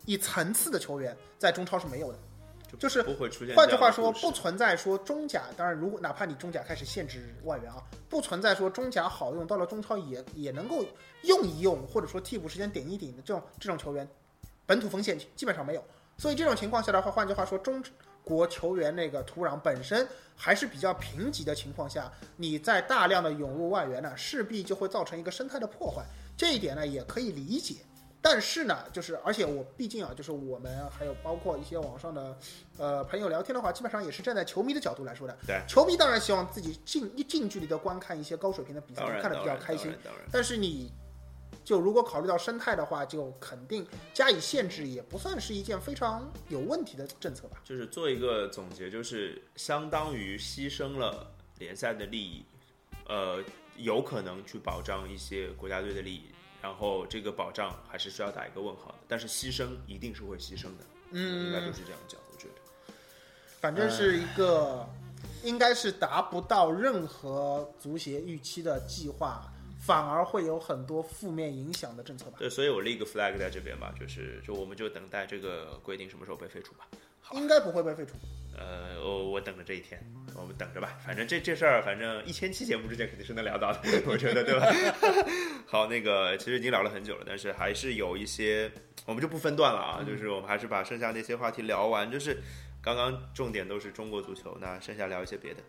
[0.05, 2.19] 一层次的球员在中超是没有的。
[2.77, 3.55] 就是不会出现。
[3.55, 10.85] 换句话说，不存在说中甲，当然如果哪怕你中甲开始限制外援啊，不存在说中甲好用，到了中超也也能够
[11.23, 14.09] 用一用，或者说替补时间顶一顶的这种这种球员，
[14.67, 15.85] 本土锋线基本上没有。
[16.17, 17.83] 所以这种情况下的话，换句话说，中
[18.23, 20.07] 国球员那个土壤本身
[20.37, 26.05] 还是比较贫瘠的情况下，你在大量的涌入外援呢，势必就会造成一个生态的破坏。
[26.37, 27.77] 这一点呢也可以理解。
[28.27, 32.39] 但是呢，就是而且我毕竟啊，就是我们还有包括一些网上的
[32.79, 35.37] 呃朋友聊天的话，基本上也是站在球迷的角度来说的。
[35.47, 39.93] 对，球迷当然希望自己近一近距离的观看一些高水平的比赛看得比较开心。
[40.03, 40.91] 当然但是你
[41.63, 47.61] 就如果考虑到生态的话，就肯定加以限制，也不算是一件非常有问题的政策吧。
[47.63, 52.47] 就是做一个总结，就是相当于牺牲了联赛的利益，
[53.07, 53.45] 呃，
[53.77, 56.31] 有可能去保障一些国家队的利益，
[56.65, 58.95] 然后这个保障还是需要打一个问号的。
[59.07, 62.95] 但是牺牲一定是会牺牲的，嗯应该就是这样讲，我觉得。
[63.61, 64.89] 反正是一个
[65.43, 72.39] 应该是达不到任何足协预期的计划，反而会有很多负面影响的政策吧。
[72.39, 76.89] 对，所以我立一个 flag 在这边吧，就是就我们就等待这个规定什么时候被废除吧。
[77.33, 78.15] 应该不会被废除。
[78.57, 80.01] 呃，我我等着这一天，
[80.37, 80.97] 我们等着吧。
[81.05, 84.67] 反正这这事儿，反正一千期节目之间肯定是能聊到的， 我觉得对吧？
[85.67, 88.71] 好，那个其实已经聊了很久了，但是还是有一些，
[89.07, 92.11] 我们就不分段了啊，就是我们还是把剩下那些话题聊完。
[92.11, 92.39] 就是
[92.83, 95.61] 刚刚重点都是中国足球，那剩下聊一些别的。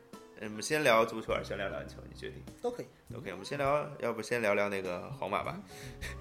[0.41, 1.95] 嗯我们先聊足球还是先聊篮球？
[2.11, 2.43] 你决定。
[2.61, 2.85] 都可以。
[3.11, 5.57] 都可以我们先聊，要不先聊聊那个皇马吧？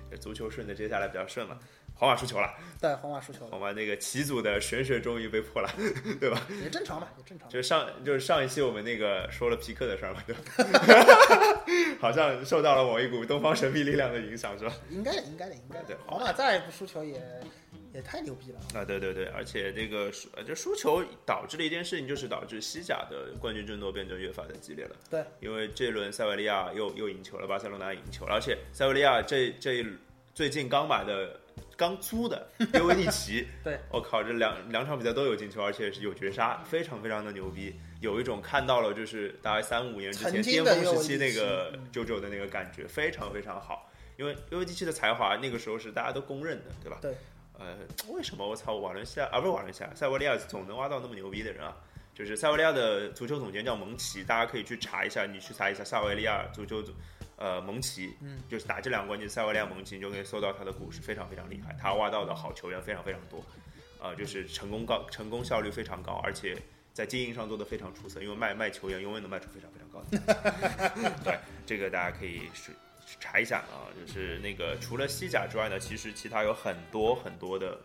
[0.08, 1.58] 这 足球顺的接下来比较顺嘛。
[1.96, 5.70] 皇马输球了，对，皇马输球了，皇马那个齐祖的玄学终于被破了，
[6.20, 6.42] 对吧？
[6.62, 7.48] 也正常吧，也正常。
[7.48, 11.64] 就是上就是上一期我们那个说了皮克的事儿嘛，对吧？
[12.00, 14.74] 好像受到了某一股东方神秘力量的影响，是吧？
[14.90, 15.96] 应该的，应该的，应该的对。
[16.04, 17.22] 皇马再不输球也
[17.94, 18.58] 也太牛逼了。
[18.74, 24.96] 啊，对对对，而且这个输就输球导致了一件事情，就是导致西甲的冠军争夺变得越发的激烈了。
[25.08, 29.86] 对，因为这轮塞维利亚又又赢球了，巴塞罗那赢球了，而且塞维利亚这这
[30.34, 31.40] 最近刚买的。
[31.76, 43.90] 刚租的约维蒂奇，对我靠，这两两场比赛都有进球，而且是有绝杀，非常非常的牛逼，有一种看到了就是大概三五年之前巅峰时期那个嗯九九的那个感觉，非常非常好。
[44.16, 46.98] 因为约维蒂奇的才华那个时候是大家都公认的，对吧？
[47.02, 47.14] 对。
[47.58, 47.76] 呃，
[48.12, 51.76] 为什么我操瓦伦西亚啊不是瓦伦西亚，塞维利亚总能挖到那么牛逼的人啊？
[52.14, 56.92] 就是塞维利亚的足球总监叫蒙奇，大家可以去查一下，你去查一下塞维利亚足球组。
[57.36, 63.44] 呃，蒙奇，嗯，就是打这两个关键，塞维利亚蒙奇，你就可以搜到他的故事，非常非常厉害，他挖到的好球员非常非常多，
[64.00, 66.56] 呃，就是成功高，成功效率非常高，而且
[66.92, 72.70] 在经营上做的非常出色，因为卖卖球员永远能卖出非常非常高的， 对，这个大家可以是
[73.18, 77.76] 查一下啊，就是那个除了西甲之外呢，其实其他有很多很多的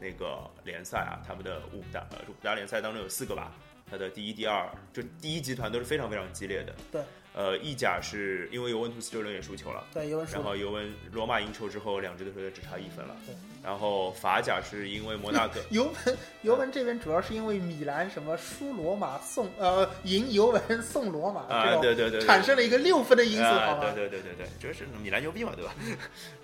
[0.00, 3.52] 那个联赛啊，他们的五大呃五大联赛当中有四个吧，
[3.90, 7.02] 它的第一、第二，就第一集团都是非常非常激烈的，对。
[7.36, 10.42] 呃，意甲是因为尤文图斯这轮也输球了，对，尤文输然。
[10.42, 13.14] 后尤文罗马赢球之后，两支队只差一分了。
[13.26, 23.92] 对，然后法甲是因为摩纳哥 尤文尤文这边主要是因为米兰什么输罗马送呃赢尤文送罗马啊，对对对，对产生了一个六分的因素，啊好吗？
[23.94, 25.74] 对对对对主要是米兰牛逼嘛，对吧？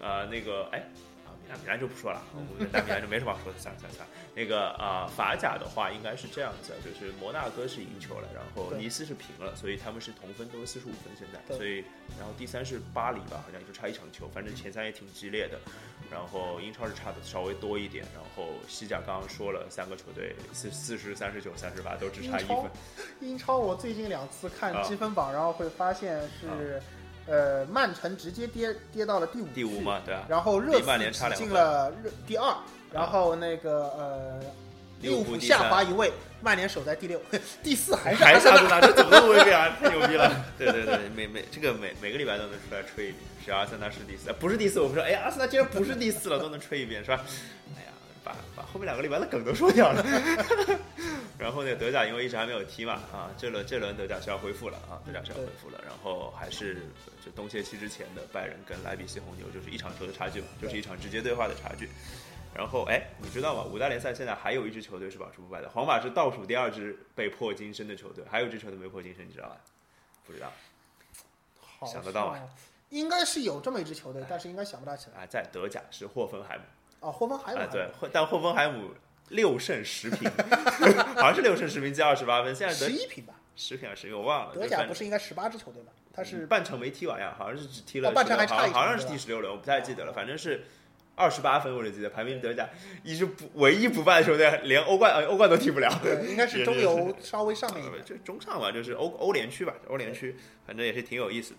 [0.01, 0.86] 呃， 那个哎。
[1.53, 4.14] 啊，米兰就不说了，我们大米兰就没什么好说的，算了算了算了。
[4.34, 11.55] 那个啊、法甲的话应该是这样子，就是摩纳哥是赢球了，然后尼斯是平了，所以他们是同分，都是四十五分现在。
[11.55, 11.84] 所以，
[12.18, 15.59] 然后第三是巴黎吧，好像就差一场球，反正前三也挺激烈的。
[16.11, 22.64] 然后英超是差的稍微多一点，然后西甲刚刚说了，三个球队四四十三十九、三十八都只差一分。
[23.20, 26.82] 英超我最近两次看啊积分榜，然后会发现是，
[27.26, 30.24] 呃，曼城直接跌跌到了第五第五嘛，对吧？
[30.28, 32.54] 然后热曼刺挤进了热第二，
[32.92, 34.40] 然后那个呃，
[35.00, 37.20] 利物浦下滑一位，曼联守在第六，
[37.62, 38.80] 第四还是还是阿森纳。
[38.80, 39.68] 这怎么那么威逼啊？
[39.80, 40.44] 太牛逼了！
[40.58, 47.24] 对对对，每每这个每每个礼拜都能出来吹一遍，是阿森纳是第四，呃不是第四，我们说，哎，阿森纳竟然不是第四了，都能吹一遍，是吧？
[47.76, 47.91] 哎呀，
[48.24, 50.04] 把把后面两个礼拜的梗都说掉了。
[51.38, 55.80] 然后呢，德甲因为一直还没有踢嘛，啊，这轮这轮德甲是要恢复了啊，德甲是要恢复了。
[55.84, 56.86] 然后还是
[57.24, 61.88] 就冬歇期之前的拜仁跟莱比锡红牛就是一场球的差距嘛，就是一场直接对话的差距。
[62.54, 63.64] 然后，哎，你知道吗？
[63.64, 69.56] 五大联赛现在还有一支球队是保持不败的，皇马是倒数第二支被迫金身的球队，还有一支球队没破金身，你知道吧？
[70.26, 70.52] 不知道
[71.58, 72.48] 好想得到吗
[72.90, 75.22] 应该是有这么一支球队，但是应该想不大起来。
[75.22, 76.62] 啊，在德甲是霍芬海姆
[77.03, 78.94] 哦，霍芬海姆啊，对，但霍芬海姆
[79.28, 80.30] 六胜十平，
[81.16, 83.34] 好像是六胜十平加二十八分，现在十德一平吧？
[83.55, 85.88] 十平还是十平我忘了，德甲不是应该十八支球队吗？
[86.14, 90.64] 他是半程没踢完呀，好像是只踢了哦半程还差一场好像好像是第十六轮，我不太记得了，反正是。
[91.14, 92.66] 二十八分，我只记得排名德甲
[93.05, 95.86] 一支不唯一不败的球队，连欧冠呃欧冠都踢不了。
[96.03, 98.00] 对，应该是中游稍微上面一点。
[98.03, 100.34] 就中上吧，就是欧欧联区吧，欧联区，
[100.66, 101.59] 反正也是挺有意思的。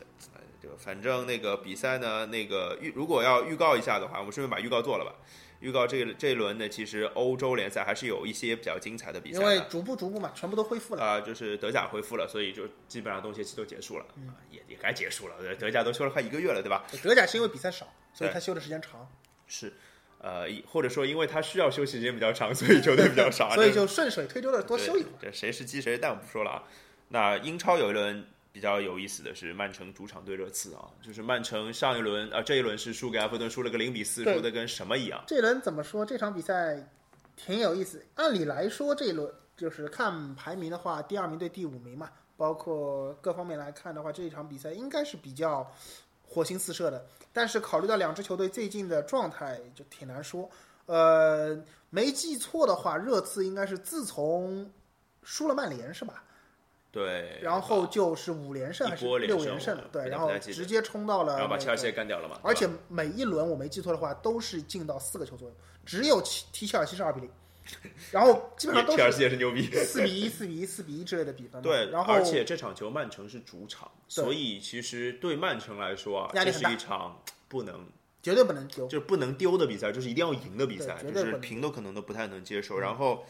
[0.63, 5.13] 呃就反正那个比赛呢，那个预如果要预告一下的话，我们顺便把预告做了吧。
[5.59, 9.45] 预告这这一轮呢，其实欧洲联赛还是有一些比较精彩的比赛的。
[9.45, 11.03] 因为逐步逐步嘛，全部都恢复了。
[11.03, 14.05] 啊、就是德甲恢复了，所以就基本上冬歇期都结束了，
[14.51, 15.35] 也也该结束了。
[15.55, 16.85] 德甲都休了快一个月了，对吧？
[17.01, 19.09] 德甲是因为比赛少，所以他休的时间长，
[19.47, 19.71] 是，
[20.19, 25.13] 呃，或者说因为他需要休息时间比较长，所以球队比较少， 所以就顺水推舟的多休一会儿。
[25.21, 26.63] 对，这谁是鸡谁是蛋我不说了啊。
[27.07, 35.23] 那英超有一轮比较有意思的是曼城主场对热刺啊，就是曼城上一轮啊、这一轮是输给埃弗顿，输了个零比四，输的跟什么一样。
[35.25, 36.05] 这轮怎么说？
[36.05, 36.87] 这场比赛
[37.35, 38.05] 挺有意思。
[38.13, 39.27] 按理来说，这一轮
[39.57, 45.67] 就是看排名的话，第二名对第五名嘛，包括各方面来看的话，这一场比赛应该是比较
[46.21, 47.03] 火星四射的。
[47.33, 50.47] 但是考虑到两支球队最近的状态，就挺难说。
[50.85, 54.71] 呃，没记错的话，热刺应该是自从
[55.23, 56.23] 输了曼联是吧？
[56.93, 59.89] 对，然后就是五连胜还是六连胜了？
[59.91, 67.29] 对，然后直接冲到了、然后把切尔西也干掉了嘛，而且每一轮我没记错的话，都是进到四个球左右，只有踢踢切尔西是二比零，
[68.11, 69.63] 然后基本上都切尔西是也是牛逼。
[69.71, 71.59] 四比一、四比一、四比一之类的比分。
[71.63, 77.87] 对，然后而且这场球曼城是主场，所以其实对曼城来说啊，这是一场不能
[78.21, 78.85] 绝对不能丢。
[78.87, 82.77] 就是不能丢的比赛，就是一定要赢的比赛，就是平都可能都不太能接受。
[82.77, 83.25] 然后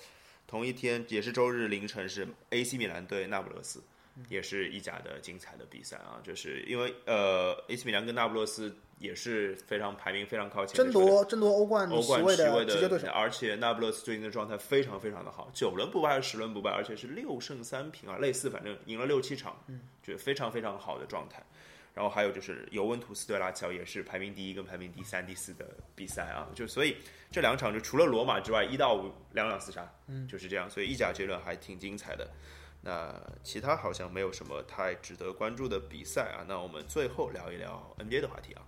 [0.53, 3.81] 同一天也是周日凌晨是 AC 米兰对那不勒斯，
[4.15, 10.93] 嗯也是意甲的精彩的比赛啊，就是因为呃 AC 米兰跟那不勒斯也是非常排名非常靠前争。
[10.93, 21.41] 夺争夺欧冠欧冠席位席位直接对手，而且那不勒斯最近的状态非常非常的好，九轮不败还是十轮不败，而且是六胜三平啊，类似反正赢了六七场，嗯，就非常非常好的状态。
[21.93, 25.65] 然后还有就是尤文图斯对拉齐奥也是排名第一跟排名第三、第四的
[25.95, 26.97] 比赛啊，就所以
[27.31, 32.27] 这两场就除了罗马之外，一到五两两厮杀，嗯，就是这样，所以意甲这轮还挺精彩的。
[32.81, 33.13] 那
[33.43, 38.61] 其他好像没有什么太值得关注的比赛啊，那我们最后聊一聊 NBA 的话题啊。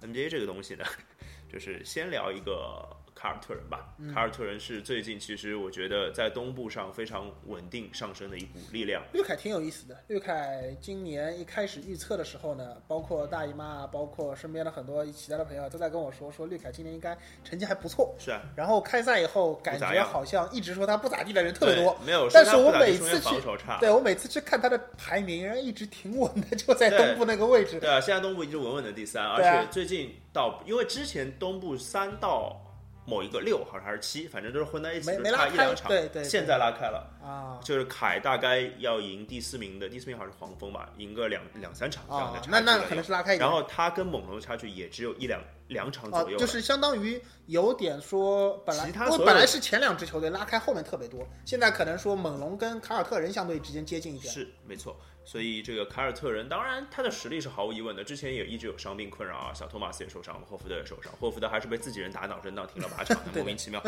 [0.00, 0.84] NBA 这个东西呢，
[1.52, 3.94] 就是先聊一个凯尔特人吧。
[4.14, 9.02] 凯尔特人是最近其实我觉得在东部上非常稳定上升的一股力量。
[9.12, 9.96] 绿凯挺有意思的。
[10.06, 18.14] 绿凯今年一开始预测的时候呢，包括大姨妈啊，包括身边的很多其他的朋友都在跟我说，说绿凯今年应该成绩还不错。
[18.18, 23.38] 是啊，然后开赛以后，感觉好像一直说他不咋地的人特别多，没有但是我每次去。
[23.80, 27.80] 对我每次去看他的排名，一直挺稳的，就在东部那个位置。
[27.80, 32.67] 对啊，现在东部一直稳稳的第三，而且最近到，因为之前东部三到
[33.08, 35.88] 某一个六好像还是七，反正都是混在一起，就没没拉开差一两场。
[35.88, 43.48] 对对对现在拉开了，啊就是凯大概要赢第四名的，第四名好像是黄蜂吧，赢个两两三场这样的啊，差距那那可能是拉开一点。
[43.48, 54.32] 然后他跟猛龙的差距也只有一两两场啊左右，了，就是相当于有点说本来，因为本来是前两支球队拉开后面特别多，现在可能说猛龙跟凯尔特人相对之间接近一点。
[54.32, 54.94] 是没错。
[55.28, 63.78] 所以这个凯尔特人，当然他的实力是毫无疑问的，之前也一直有伤病困扰啊，小托马斯也受伤，霍福德也受伤，霍福德还是被自己人打脑震荡停了八场，莫名其妙。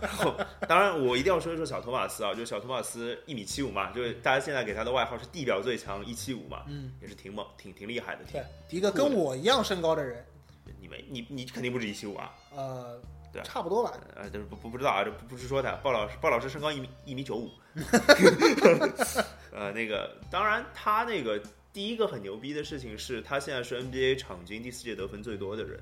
[0.00, 0.34] 然后，
[0.66, 10.26] 当然我一定要说一说小托马斯啊，就是小托马斯一米七五嘛，就是大家现在给他的外号是地表最强一七五嘛，嗯，也是挺猛、挺挺厉害的，对，一个跟我一样身高的人，
[10.80, 13.00] 你没你你肯定不止一七五啊，呃，
[13.32, 13.92] 对差不多吧。
[14.16, 17.52] 呃，就是不不不知道啊，这不不是说他，鲍老师鲍老师身高一米一米九五，
[19.58, 21.42] 呃，那个当然他那个
[21.72, 25.80] 第一个很牛逼的事情是他现在是 NBA 场均第四届得分最多的人，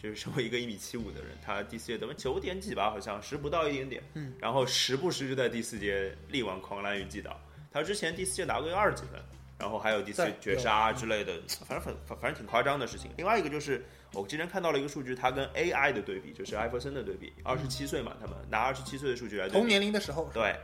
[0.00, 7.40] 就是身为一个一米七五的人，他第四届得分九点几吧，好像十不到一点点，嗯，然后时不时就在第四届力挽狂澜与击倒，
[7.72, 9.20] 他之前第四届拿过二十几分。
[9.58, 11.32] 然后还有第四绝杀之类的，
[11.66, 13.10] 反正反反反正挺夸张的事情。
[13.16, 20.54] 另外一个就是我今天看到了一个数据，他跟 AI 的对比，就是艾弗森的对比，二十七岁嘛，他们拿二十七岁的数据来对比，同年龄的时候，对，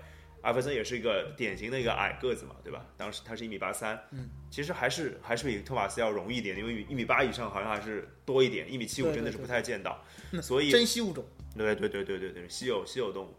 [0.44, 2.84] 艾弗森也是一个典型的一个矮个子嘛，对吧？
[2.98, 9.98] 当时他是一米八三，嗯，其实还是还是比托马斯要容易一点，因为一米八以上好像还是多一点，一米七五真的是不太见到，
[10.42, 11.24] 所以珍稀物种。
[11.56, 13.34] 对对对对对对，稀有稀有动物。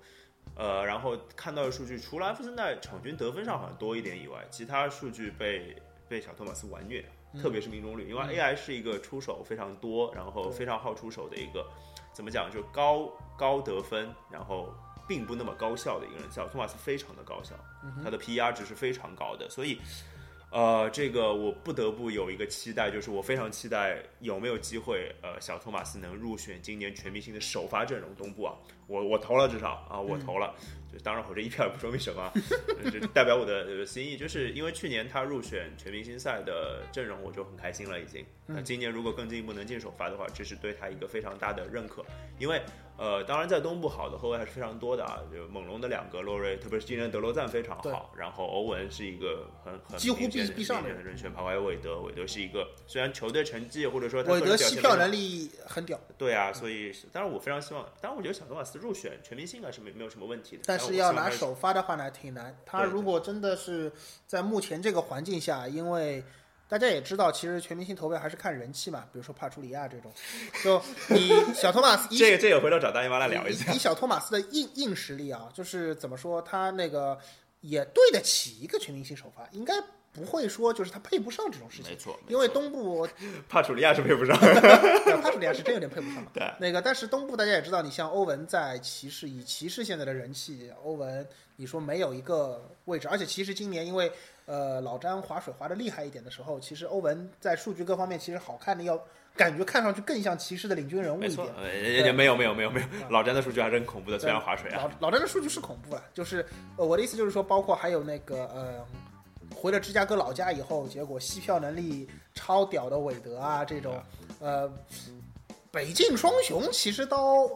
[0.56, 5.76] 呃，然后看到的数据，除了艾弗森在场均得分上好像多一点以外，其他数据被
[6.08, 7.04] 被小托马斯完虐，
[7.42, 11.68] 特别是命中率，因为 AI 是一个出手非常多，然后非常好出手的一个，
[12.14, 14.74] 怎么讲就高高得分，然后
[15.08, 16.32] 并不那么高效的一个人。
[16.32, 17.56] 小托马斯非常的高效，
[18.04, 19.80] 他的 PR 值是非常高的，所以。
[20.52, 28.56] 呃，这个我不得不有一个期待，就是我非常期待有没有机会，呃，小托马斯能入选今年全明星的首发阵容东部啊，
[28.88, 30.56] 我我投了至少啊，我投了，
[30.90, 32.32] 就当然我这一票也不说明什么，
[32.90, 38.26] 就代表我的呃心意，就是因为去年他入选全明星赛的阵容，我就很开心了已经。
[38.46, 42.06] 那今年如果更进一步能进首发的话，这是对他一个非常大的认可，
[42.40, 42.62] 因为
[42.98, 62.58] 呃，当然在东部好的后卫还是非常多的啊，就猛龙的两个洛瑞，特别是今年德罗赞非常好，然后欧文是一个很很几乎必必上的人选，包括还有韦德，韦德是一个虽然球队成绩或者说他韦德个人表现吸票能力很屌，对啊，所以当然我非常希望，当然我觉得小托马斯入选全明星应该是没没有什么问题的，但是是要拿首发的话呢，挺难。
[62.66, 63.92] 他如果真的是
[64.26, 66.24] 在目前这个环境下，因为
[66.68, 70.12] 大家也知道，其实全明星投票还是看人气嘛，比如说帕楚里亚这种，
[70.64, 73.78] 就你小托马斯 这个这个回头找大姨妈来聊一下以。
[73.78, 77.18] 小托马斯的硬硬实力啊，就是怎么说，他那个
[77.62, 79.74] 也对得起一个全明星首发，应该
[80.12, 81.98] 不会说就是他配不上这种事情没。
[81.98, 83.08] 错，因为东部
[83.48, 84.36] 帕楚利亚是配不上，
[85.22, 86.32] 帕楚里亚是真有点配不上嘛。
[86.34, 94.12] 对那个，但是东部大家也知道，你像欧文在骑士，以骑士现在的人气，欧文你说没有一个位置，而且其实今年因为
[94.46, 99.00] 呃老詹划水划的厉害一点的时候，其实欧文在数据各方面其实好看的要
[99.36, 106.46] 感觉看上去更像骑士的领军人物没错一点。，呃也没有没有没有没有，老詹的数据还是很恐怖的，虽然划水啊，老老詹的数据是恐怖了，就是
[106.78, 108.86] 呃我的意思就是说，包括还有那个呃。
[109.56, 114.02] 回了芝加哥老家以后，结果吸票能力超屌的韦德啊，这种，
[114.40, 114.70] 呃，
[115.72, 117.48] 北境双雄其实都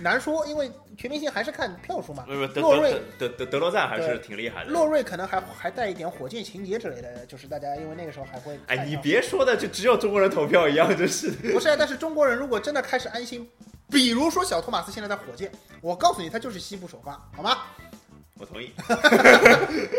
[0.00, 2.24] 难说，因为全明星还是看票数嘛。
[2.28, 4.70] 洛瑞德德德德罗赞还是挺厉害的。
[4.70, 11.30] 洛瑞可能还还带一点火箭情节之类的，就是大家因为那个时候还会哎，你别说的就只有中国人投票一样，真是。
[11.30, 13.48] 不是啊，但是中国人如果真的开始安心，
[13.90, 17.58] 比如说小托马斯现在在火箭，我告诉你，他就是西部首发，好吗？
[18.40, 18.72] 我同意。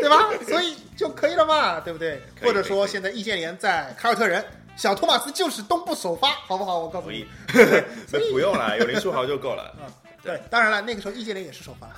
[0.00, 0.30] 对吧？
[0.48, 2.22] 所以就可以了嘛，对不对？
[2.42, 4.42] 或者说现在易建联在凯尔特人，
[4.80, 6.78] 小托马斯就是东部首发，好不好？
[6.78, 9.76] 我告诉你同意，，那 不用了，有林书豪就够了。
[9.78, 9.84] 嗯
[10.22, 11.88] 对，当然了，那个时候易建联也是首发，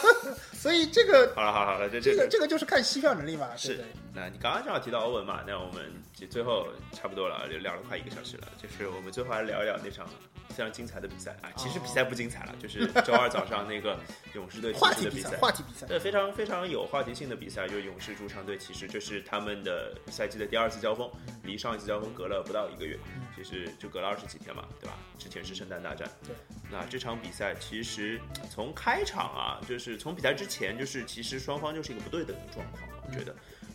[0.52, 3.82] 所以这个好了好了好了，这这这个这个就是看吸票能力嘛，是。
[4.14, 10.06] 那你刚刚正好提到欧文嘛，那我们就最后差不多了，就聊了快一个小时了，就是我们最后还聊一聊那场
[10.52, 11.50] 非常精彩的比赛啊。
[11.56, 13.98] 其实比赛不精彩了，就是周二早上那个
[14.34, 15.36] 勇士队骑士的比赛。
[15.38, 21.10] 话题比赛，对，非常非常有话题性的比赛，就是勇士主场对骑士，这是他们的赛季的第二次交锋，
[21.42, 22.98] 离上一次交锋隔了不到一个月，
[23.34, 24.96] 其实就隔了二十几天嘛，对吧？
[25.18, 26.34] 之前是圣诞大战，对。
[26.70, 33.34] 那这场比赛其实从开场啊，就是从比赛之前，就是其实双方就是一个不对等的状况，我觉得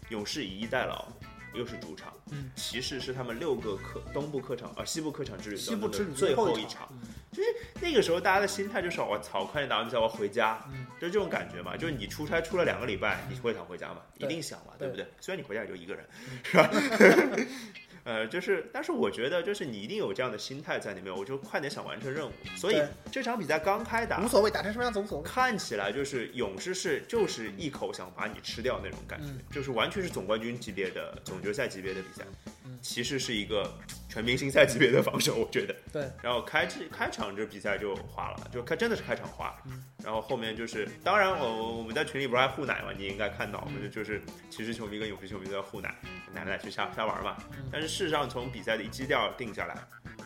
[0.09, 1.07] 勇士以逸待劳。
[1.53, 6.89] 又是主场，嗯，骑士是他们六个客东部客场啊、西部客场之旅中的西部之旅最后一场场，
[7.31, 7.49] 就是
[7.81, 11.75] 那个时候大家的心态就是我操，快点打完比赛我要回家，嗯就是这种感觉嘛。
[11.77, 14.01] 就是你出差出了两个礼拜，你会想回家吗？
[14.17, 15.07] 一定想嘛，对对不对？
[15.19, 16.05] 虽然你回家也就一个人，
[16.43, 16.69] 是吧？
[18.07, 22.31] 呃，就是，但是我觉得，就是你一定有这样的心态在里面，我就快点想完成任务。
[22.55, 22.81] 所以
[23.11, 25.27] 这场比赛刚开打无，所谓，打成什么样子无所谓。
[25.27, 32.25] 看起来就是勇士是就是一口想把你吃掉那种感觉，嗯就是完全是总冠军级别的总决赛级别的比赛。
[32.67, 33.73] 嗯骑士是一个
[34.07, 35.75] 全明星赛级别的防守，我觉得。
[35.91, 39.55] 对，然后开这开场这比赛就花了，就开真的是开场花。
[39.65, 45.93] 嗯然后后面就是，当然我我们在群里不是还互奶嘛，你应该看到，我们就就是骑士球迷跟勇士球迷都在互奶，
[46.33, 47.35] 奶来奶去瞎瞎玩嘛。
[47.57, 49.75] 嗯但是事实上从比赛的基调定下来，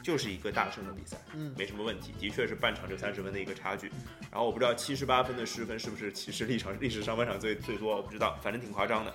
[0.04, 3.88] 就是一个大胜的比赛，嗯没什么问题，的确是半场就三十分的一个差距。
[4.30, 9.14] 然后我不知道七十八分的失分是不是骑士历场历史上半场最最多，我不知道，反正挺夸张的。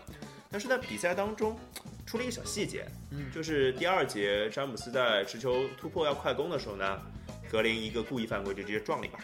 [0.50, 1.58] 但是在比赛当中
[2.06, 7.00] 出了一个小细节，嗯就是第二节詹姆斯在持球突破要快攻的时候呢，
[7.50, 9.18] 格林一个故意犯规就直接撞了一把，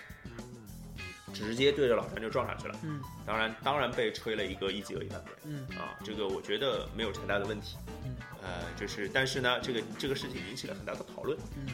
[1.33, 2.79] 直接对着老詹就撞上去了。
[2.83, 5.33] 嗯当然，当然被吹了一个一级恶意犯规。
[5.45, 7.77] 嗯啊，这个我觉得没有太大的问题。
[8.05, 11.39] 嗯，呃，就是但是呢，这个这个事情引起了很大的讨论。
[11.57, 11.69] 嗯，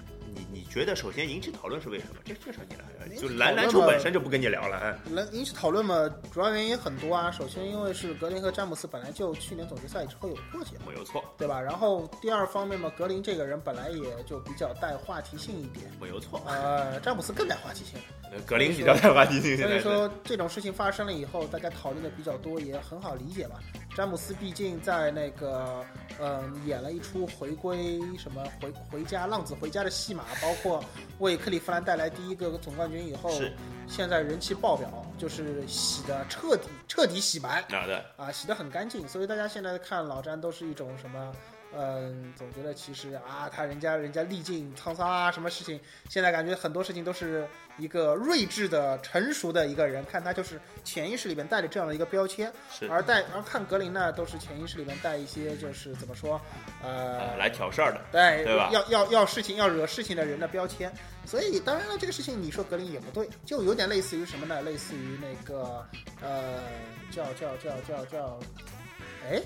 [0.50, 2.20] 你你觉得首先引起讨论是为什么？
[2.24, 7.30] 这这事儿你来就篮篮球本身就不跟你聊了，哎能引起讨论嘛，主要原因很多啊。
[7.30, 11.60] 首先，因为是格林和詹姆斯本来就去年总决赛之后有过节，没有错，对吧？
[11.60, 16.42] 然后第二方面嘛，格林这个人本来也就比较带话题性一点，没有错。
[16.46, 17.98] 呃，詹姆斯更带话题性。
[18.46, 23.54] 格林比较带话题性，所以说这种事情发生了以后，大家讨论的比较多，也很好理解嘛。
[23.98, 25.84] 詹姆斯毕竟在那个
[26.20, 30.84] 呃演了一出回归什么回回家浪子回家的戏码，包括
[31.18, 33.52] 为克利夫兰带来第一个总冠军以后是，
[33.88, 34.88] 现在人气爆表，
[35.18, 38.04] 就是洗的彻底彻底洗白哪的？
[38.16, 39.06] 啊，洗的很干净。
[39.08, 41.34] 所以大家现在看老詹都是一种什么？
[41.76, 47.46] 嗯，总觉得其实啊，他人家人家历尽沧桑啊，什么事情，现在感觉很多事情都是
[47.76, 52.88] 一个睿智的、成熟的一个人，看他就是潜意识里面带着这样的一个标签，是。
[52.88, 56.40] 而带而看格林呢，都是潜意识里面带一些就是怎么说，
[56.82, 58.70] 呃呃，来挑事儿的，对，对吧？
[58.72, 60.90] 要要要事情要惹事情的人的标签，
[61.26, 64.62] 所以当然了，这个事情你说格林也不对，就有点类似于什么呢？
[64.62, 65.86] 类似于那个
[66.22, 66.60] 呃，
[67.10, 68.40] 叫叫叫叫叫，
[69.30, 69.42] 哎，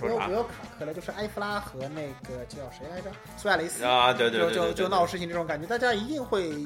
[0.00, 3.10] 我又我又卡壳了，就是埃弗拉和那个叫谁来着？
[3.36, 6.64] 苏亚雷斯，啊，对对就对对对，对就就闹事情这种感觉，大家一定会。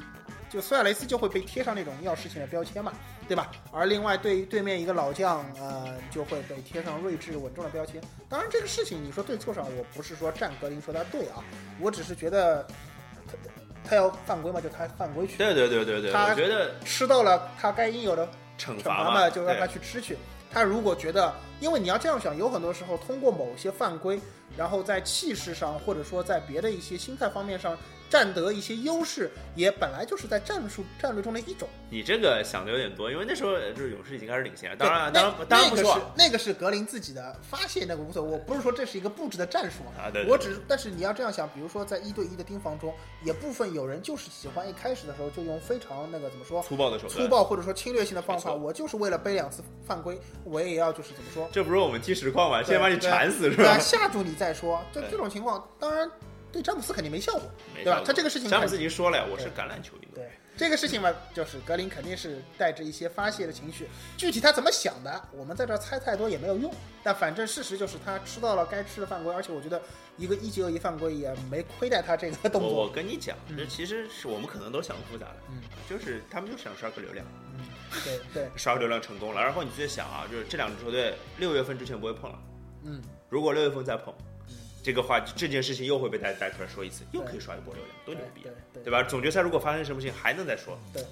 [0.49, 2.93] 就苏亚雷斯就会被贴上那种要事情的标签嘛，
[3.28, 3.53] 对吧？
[3.70, 8.03] 而另外对对面一个老将，呃，就会被贴上睿智稳重的标签。
[8.28, 11.45] 当然，这个事情你说对错上，我不是说站格林说他对啊，
[11.78, 12.66] 我只是觉得
[13.28, 13.34] 他
[13.88, 18.26] 他要犯规嘛，就他犯规去，对对对对对，他我觉得吃到了他该应有的
[18.59, 20.18] 惩惩罚嘛，嘛，就让他去吃去。
[20.53, 24.20] 他如果觉得，因为你要这样想，有很多时候通过某些犯规，
[24.57, 27.76] 然后在气势上或者说在别的一些心态方面上
[28.11, 31.68] 占得一些优势，也本来就是在战术战略中的一种。
[31.88, 38.30] 你这个想的有点多，因为那时候呃就是勇士已经开始领先了，当然当然当然不错那个是那个是格林自己的发泄，那个无所谓。
[38.30, 42.92] 我不是说这是一个布置的战术啊，对，对我只是，但是你要这样想，比如说在一对一的盯防中，
[43.24, 52.62] 也部分有人就是喜欢一开始的时候就用非常那个怎么说粗暴的手段，粗暴或者说侵略性的方法，我就是为了背两次犯规，我也要就是怎么说，这不是我们踢实况吗？
[52.62, 53.78] 先把你缠死是吧？
[53.78, 54.82] 吓住你再说。
[54.92, 56.11] 这这种情况，当然
[56.53, 57.42] 对詹姆斯肯定没效果，
[57.74, 60.30] 对吧他这个事情詹姆斯已经说了呀，我是橄榄球运动员。
[60.30, 63.88] 对这个事情嘛，就是格林肯定是带着一些发泄的情绪，
[64.18, 66.70] 具体他怎么想的，我们在这儿猜太多也没有用。
[67.03, 69.80] 但反正事实就是他吃到了该吃的犯规，而且我觉得
[70.18, 72.90] 一个一级恶意犯规也没亏待他这个动作我。
[72.90, 77.24] 跟你讲，嗯这其实是我们可能都想复杂了，嗯就是他们就想刷个流量，
[77.55, 77.64] 嗯，
[78.05, 79.40] 对对， 刷个流量成功了。
[79.40, 82.38] 然后你去想啊，就是这两支球队六月份之前不会碰了，
[82.84, 84.26] 嗯，如果六月份再碰嗯，
[84.83, 88.53] 这个话这件事情又会被带带出来说一次，又可以刷一波流量，多牛逼啊！
[88.83, 89.03] 对吧？
[89.03, 90.78] 总决赛如果发生什么事情还能再说。
[90.93, 91.03] 对，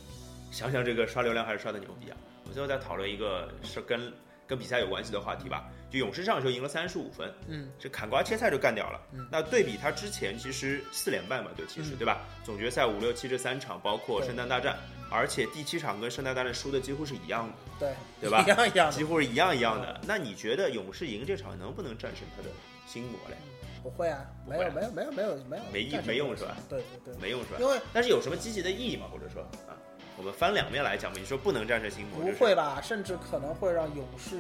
[0.51, 2.17] 想想这个刷流量还是刷的牛逼啊！
[2.47, 4.13] 我最后再讨论一个是跟
[4.47, 5.69] 跟比赛有关系的话题吧。
[5.91, 9.01] 就勇士上球赢了三十五分，嗯这砍瓜切菜就干掉了。
[9.13, 12.27] 嗯那对比他之前其实四连败嘛，对骑士、嗯对吧？
[12.45, 14.79] 总决赛五六七这三场，包括圣诞大战，
[15.11, 19.99] 而且第七场跟圣诞大战输的几乎是一样的，对对吧 一样一样的几，乎是一样一样的。
[20.07, 22.51] 那你觉得勇士赢这场能不能战胜他的
[22.89, 23.37] 心魔嘞？
[23.83, 26.57] 不会啊，没有没有没有没有没有没意没用是吧？
[26.69, 27.59] 对对对，没用是吧？
[27.61, 29.07] 因为但是有什么积极的意义吗？
[29.13, 29.77] 或者说啊，
[30.17, 31.19] 我们翻两面来讲嘛。
[31.21, 32.81] 你说不能战胜心魔，不会吧？
[32.83, 34.37] 甚至可能会让勇士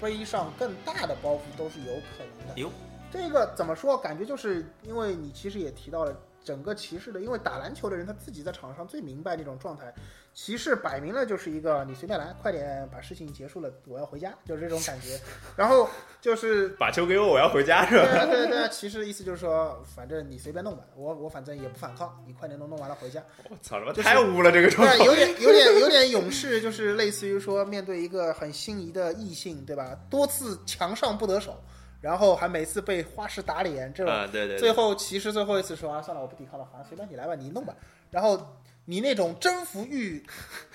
[0.00, 2.60] 背上更大的包袱，都是有可能的。
[2.60, 2.70] 哟，
[3.12, 3.96] 这个怎么说？
[3.96, 6.14] 感觉就是因为你其实也提到了
[6.44, 9.92] 整个骑士的，因为打篮球的人他自己在场上最明白那种状态。
[10.34, 15.20] 骑士摆明了就是一个你随便来，快点把事情结束了，我要回家，就是这种感觉。
[15.54, 15.86] 然后
[16.22, 18.04] 就是 把球给我，我要回家是吧？
[18.04, 23.22] 对啊对啊对啊，骑士的意思就是说，反正你随便弄吧，我我反正也不反抗，你快点弄弄完了回家。
[23.50, 25.06] 我操，他妈太污了这个状对啊，况。
[25.06, 29.94] 有点有点有点勇士，就是类似于说面对一个很心仪的异性，对吧？
[30.08, 31.62] 多次强上不得手，
[32.02, 37.74] 然后还每次被花式打脸，这种啊，对对最，后骑士最后一次说啊，算了，我不抵抗了，好像随便你来吧，你弄吧。
[38.10, 40.22] 然后你那种征服欲，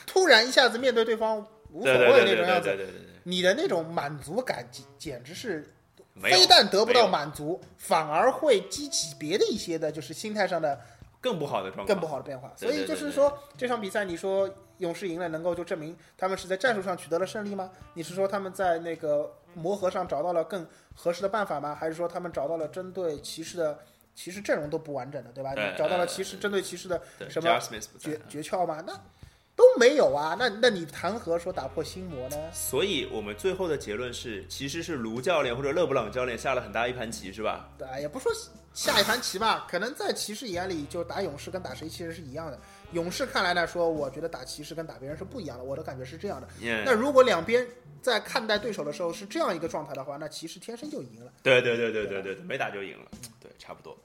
[0.07, 2.89] 突然一下子面对对方无所谓对对对对那种样子，
[3.23, 5.69] 你的那种满足感简简直是
[6.21, 10.79] 非但得不到满足，反而会激起别的一些的，就是心态上的
[11.29, 12.51] 更不好的状况，更不好的变化。
[12.55, 17.69] 所以就是说，这场比赛你说勇士赢了，能够就证明他们是在战术上取得了胜利吗？
[17.93, 20.65] 你是说他们在那个磨合上找到了更
[20.95, 21.75] 合适的办法吗？
[21.75, 23.77] 还是说他们找到了针对骑士的？
[24.17, 25.53] 骑士阵容都不完整的，对吧？
[25.77, 26.99] 找到了呃骑士针对骑士的
[27.29, 27.59] 什么
[27.99, 28.83] 诀诀窍吗？
[28.83, 28.91] 那
[29.57, 30.37] 都没有啊。
[30.39, 32.37] 那那你谈何说打破心魔呢？
[32.53, 37.69] 所以我们最后的结论是，其实是卢教练或者勒布朗教练下了很大一盘棋，是吧？
[37.77, 38.31] 对啊，也不说
[38.73, 42.59] 下一盘棋吧，可能在骑士眼里，就打勇士跟打谁其实是一样的。
[42.93, 46.47] 勇士看来呢，说我觉得打骑士跟打别人是不一样的，我的感觉是这样的。
[46.61, 47.67] 嗯那如果两边
[47.99, 51.31] 在看待对手的时候是这样一个状态的话，那骑士天生就赢了。
[51.41, 53.09] 对对对对对对对，没打就赢了，
[53.41, 53.97] 对，差不多。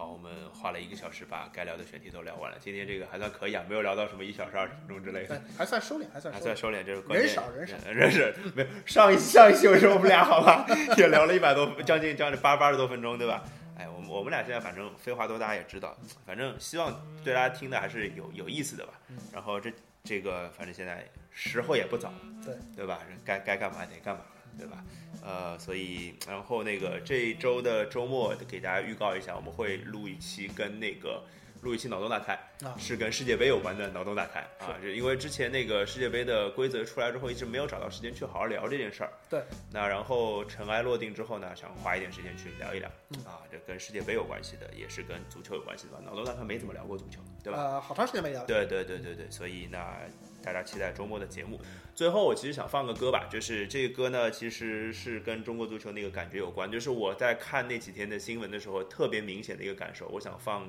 [0.00, 2.56] 好，我们花了一个小时把该聊的选题都聊完了。
[2.58, 6.40] 今天这个还算可以啊，没有聊到什么一小时二十分钟之类的，，还算收敛，还算收敛。
[6.40, 6.82] 还算收敛。
[6.82, 8.18] 这是人少人少嗯人少，
[8.54, 10.64] 没有上一上一期我说我们俩好吧，
[10.96, 13.44] 也聊了一百多，将近将近八八十多分钟，对吧？
[13.76, 15.94] 哎，我们我们俩现在反正废话多，大家也知道，
[16.24, 18.94] 反正希望对大家听的还是有有意思的吧。
[19.30, 19.70] 然后这
[20.02, 22.10] 这个反正现在时候也不早，
[22.42, 23.00] 对对吧？
[23.22, 24.22] 该该干嘛得干嘛，
[24.58, 24.84] 对吧？
[25.22, 31.22] 呃，所以然后那个这一周的周末给大家预告一下，我们会录一期跟那个
[31.62, 32.32] 录一期脑洞大开，
[32.64, 39.12] 啊是跟世界杯有关的脑洞大开啊，就因为之前那个世界杯的规则出来之后，一直没有找到时间去好好聊这件事儿。
[39.28, 45.98] 对，那然后尘埃落定之后呢，想花一点时间去聊一聊、嗯啊，这跟世界杯有关系的，也是跟足球有关系的吧？
[46.02, 47.58] 脑洞大开没怎么聊过足球，对吧？
[47.58, 48.46] 呃，好长时间没聊了。
[48.46, 49.98] 对对对对对，所以那
[50.42, 51.60] 大家期待周末的节目。
[51.94, 60.68] 最后，我其实想放个歌吧，就是这个歌呢，其实是跟中国足球那个感觉有关，就是我在看那几天的新闻的时候，特别明显的一个感受，我想放。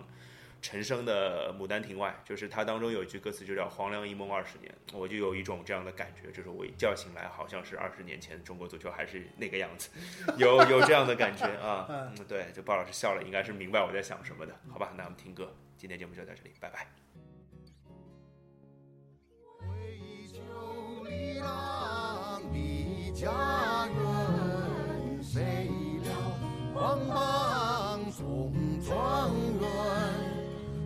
[0.64, 9.90] 陈升的《牡丹亭外》，就是它当中有一句歌词就叫“黄粱一梦二十年”，我就有一种这样的感觉，就是我一觉醒来，好像是二十年前中国足球还是那个样子，
[10.38, 11.88] 有有这样的感觉啊。
[11.90, 14.94] 嗯，对，就鲍老师笑了，应该是明白我在想什么的，好吧？
[14.96, 17.01] 那我们听歌，今天节目就到这里，拜拜。
[21.42, 23.30] 郎的家
[23.88, 25.70] 园，谁
[26.06, 26.10] 了
[26.74, 28.52] 光芒送
[28.86, 29.64] 状元？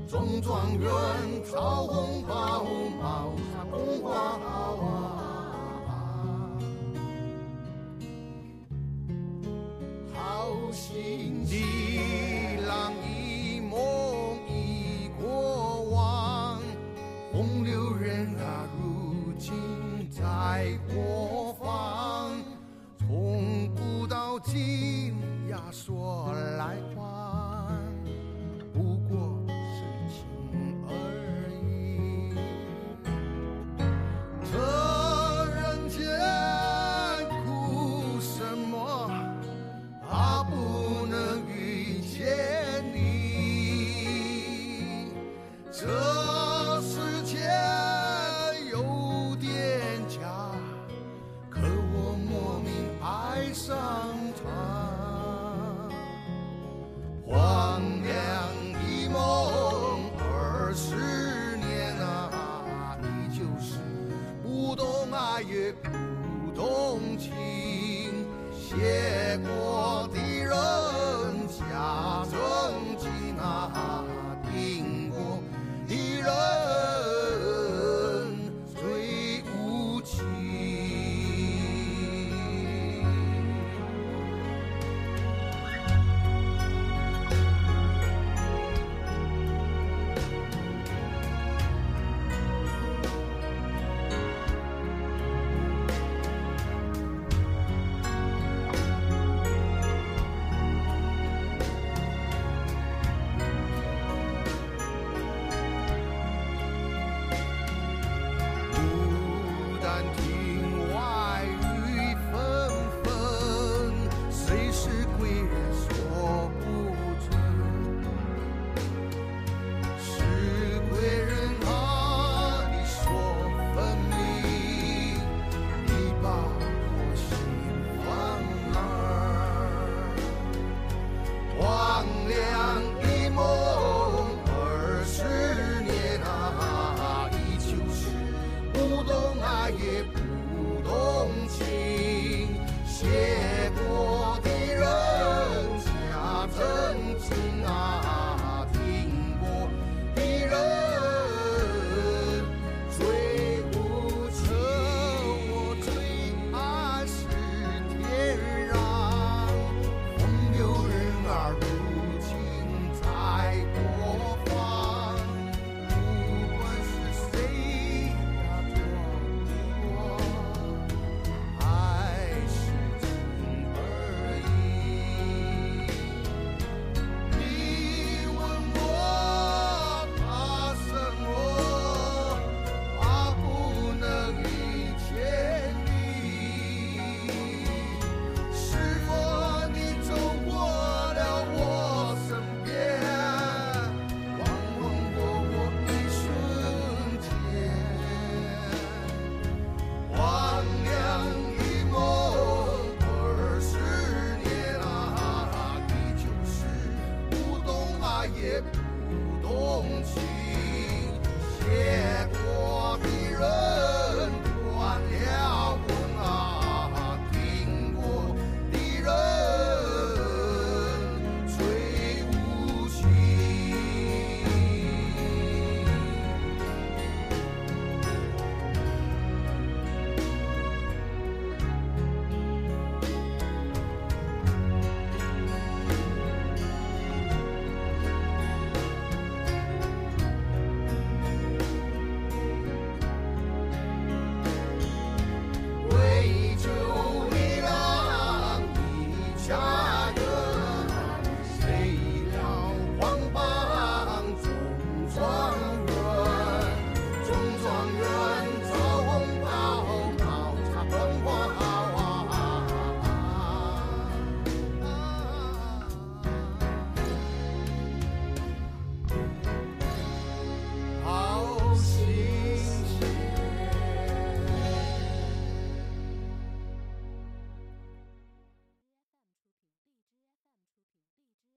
[0.07, 0.89] 中状元
[1.43, 2.63] 操红袍，
[3.01, 4.39] 帽上红花啊！
[10.13, 10.17] 好
[10.71, 11.51] 心的
[12.65, 12.93] 郎
[20.55, 22.31] 在国方？
[22.97, 25.13] 从古到今
[25.49, 26.77] 呀，说来